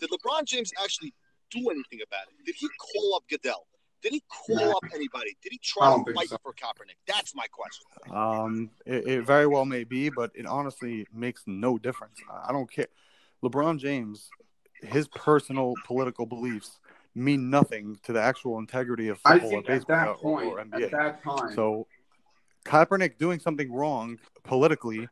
[0.00, 1.12] Did LeBron James actually
[1.50, 2.44] do anything about it?
[2.46, 3.66] Did he call up Goodell?
[4.02, 4.72] Did he call Nah.
[4.72, 5.36] up anybody?
[5.42, 6.38] Did he try don't to fight so.
[6.42, 6.96] for Kaepernick?
[7.06, 7.84] That's my question.
[8.10, 12.18] Um, it, it very well may be, but it honestly makes no difference.
[12.30, 12.88] I I don't care.
[13.44, 14.28] LeBron James,
[14.82, 16.80] his personal political beliefs
[17.14, 20.16] mean nothing to the actual integrity of I football or think at baseball that or,
[20.16, 20.84] point, or NBA.
[20.84, 21.86] at that time, So
[22.64, 25.08] Kaepernick doing something wrong politically,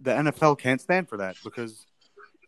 [0.00, 1.86] the NFL can't stand for that because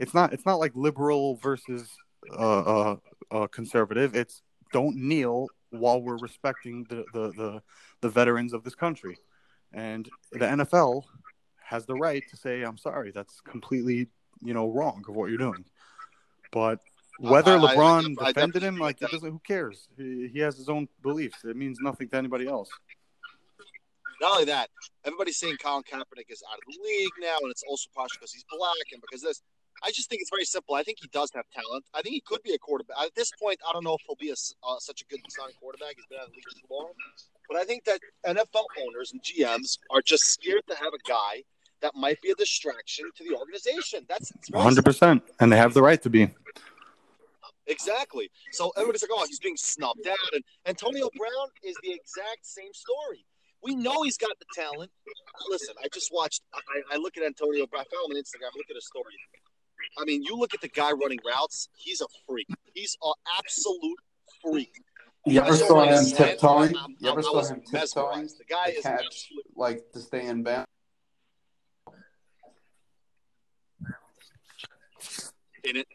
[0.01, 1.89] it's not it's not like liberal versus
[2.33, 2.97] uh, uh,
[3.31, 4.15] uh, conservative.
[4.15, 4.43] It's
[4.73, 7.63] don't kneel while we're respecting the, the, the,
[8.01, 9.17] the veterans of this country.
[9.73, 11.03] And the NFL
[11.65, 14.09] has the right to say, I'm sorry, that's completely,
[14.41, 15.65] you know, wrong of what you're doing.
[16.53, 16.81] But
[17.19, 19.89] whether I- I- I LeBron I defended him, like it doesn't who cares?
[19.97, 21.45] He, he has his own beliefs.
[21.45, 22.69] It means nothing to anybody else.
[24.21, 24.71] Not only that,
[25.05, 28.33] everybody's saying Colin Kaepernick is out of the league now, and it's also partially because
[28.33, 29.43] he's black and because this.
[29.83, 30.77] I just think it's very simple.
[30.77, 31.85] I think he does have talent.
[31.93, 32.97] I think he could be a quarterback.
[33.03, 35.57] At this point, I don't know if he'll be a, uh, such a good starting
[35.61, 35.97] quarterback.
[35.97, 36.93] He's been out of the league too long.
[37.49, 41.43] But I think that NFL owners and GMs are just scared to have a guy
[41.83, 44.07] that might be a distraction to the organization.
[44.09, 45.23] That's 100%.
[45.41, 46.31] And they have the right to be.
[47.67, 48.31] Exactly.
[48.53, 50.17] So everybody's like, oh, he's being snubbed out.
[50.33, 53.25] And Antonio Brown is the exact same story.
[53.65, 54.91] We know he's got the talent.
[55.49, 58.55] Listen, I just watched, I, I look at Antonio Brown, I follow him on Instagram,
[58.57, 59.15] look at his story.
[59.99, 62.49] I mean, you look at the guy running routes, he's a freak.
[62.75, 63.99] He's an absolute
[64.43, 64.83] freak.
[65.27, 66.75] you ever saw saw what he him tiptoeing?
[67.01, 68.27] You ever saw him tiptoeing.
[68.27, 70.69] The guy is catch, absolute like to stay in bounds?
[75.65, 75.87] in it.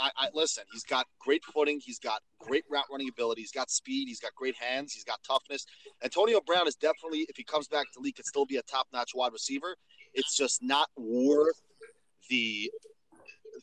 [0.00, 0.64] I, I listen.
[0.72, 1.80] He's got great footing.
[1.84, 3.40] He's got great route running ability.
[3.42, 4.08] He's got speed.
[4.08, 4.92] He's got great hands.
[4.92, 5.66] He's got toughness.
[6.02, 8.86] Antonio Brown is definitely, if he comes back to league, could still be a top
[8.92, 9.76] notch wide receiver.
[10.14, 11.60] It's just not worth
[12.28, 12.70] the,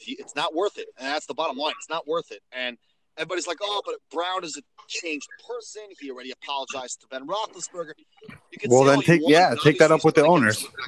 [0.05, 0.13] the.
[0.19, 1.73] It's not worth it, and that's the bottom line.
[1.79, 2.41] It's not worth it.
[2.51, 2.77] And
[3.17, 5.83] everybody's like, "Oh, but Brown is a changed person.
[5.99, 7.93] He already apologized to Ben Roethlisberger."
[8.51, 10.65] You can Well, then take- yeah, take that up with the owners.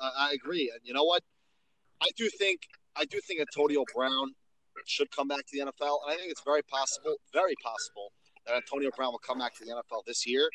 [0.00, 1.22] I, I agree, and you know what?
[2.02, 2.62] I do think
[2.96, 4.34] I do think Antonio Brown
[4.86, 8.12] should come back to the NFL, and I think it's very possible, very possible
[8.46, 10.48] that Antonio Brown will come back to the NFL this year.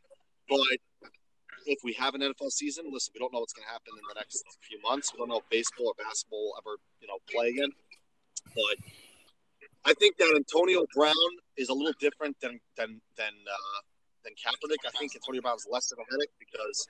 [0.50, 0.78] But
[1.66, 4.04] if we have an NFL season, listen, we don't know what's going to happen in
[4.08, 5.14] the next few months.
[5.14, 7.70] We don't know if baseball or basketball will ever, you know, play again.
[8.54, 8.78] But
[9.86, 11.14] I think that Antonio Brown
[11.58, 13.82] is a little different than than than uh,
[14.24, 14.86] than Kaepernick.
[14.86, 16.88] I think Antonio Brown is less of a headache because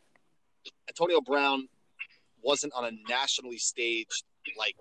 [0.87, 1.67] Antonio Brown
[2.41, 4.23] wasn't on a nationally staged
[4.57, 4.75] like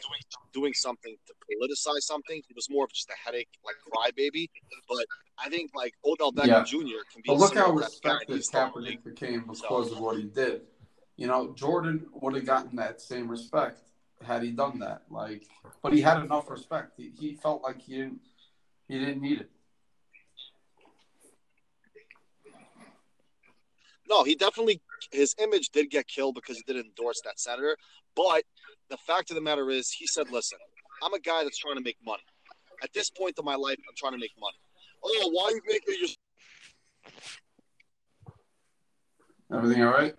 [0.53, 2.43] doing something to politicize something.
[2.47, 4.49] He was more of just a headache, like crybaby.
[4.89, 5.07] But
[5.39, 6.63] I think like Odell Beckham Yeah.
[6.65, 6.77] Jr.
[7.13, 7.29] can be.
[7.29, 8.11] But look how similar type of guy.
[8.11, 9.01] respected He's still in the league.
[9.01, 10.63] Kaepernick became because of what he did.
[11.17, 13.81] You know, Jordan would have gotten that same respect
[14.25, 15.03] had he done that.
[15.11, 15.45] Like,
[15.83, 16.95] but he had enough respect.
[16.97, 18.21] He, he felt like he didn't
[18.89, 19.51] he didn't need it.
[24.09, 24.81] No, he definitely
[25.13, 27.77] his image did get killed because he did endorse that senator.
[28.15, 28.45] But
[28.91, 30.59] the fact of the matter is, he said, "Listen,
[31.03, 32.23] I'm a guy that's trying to make money.
[32.83, 34.59] At this point in my life, I'm trying to make money.
[35.03, 36.09] Oh, why are you making your
[39.53, 40.15] Everything all right?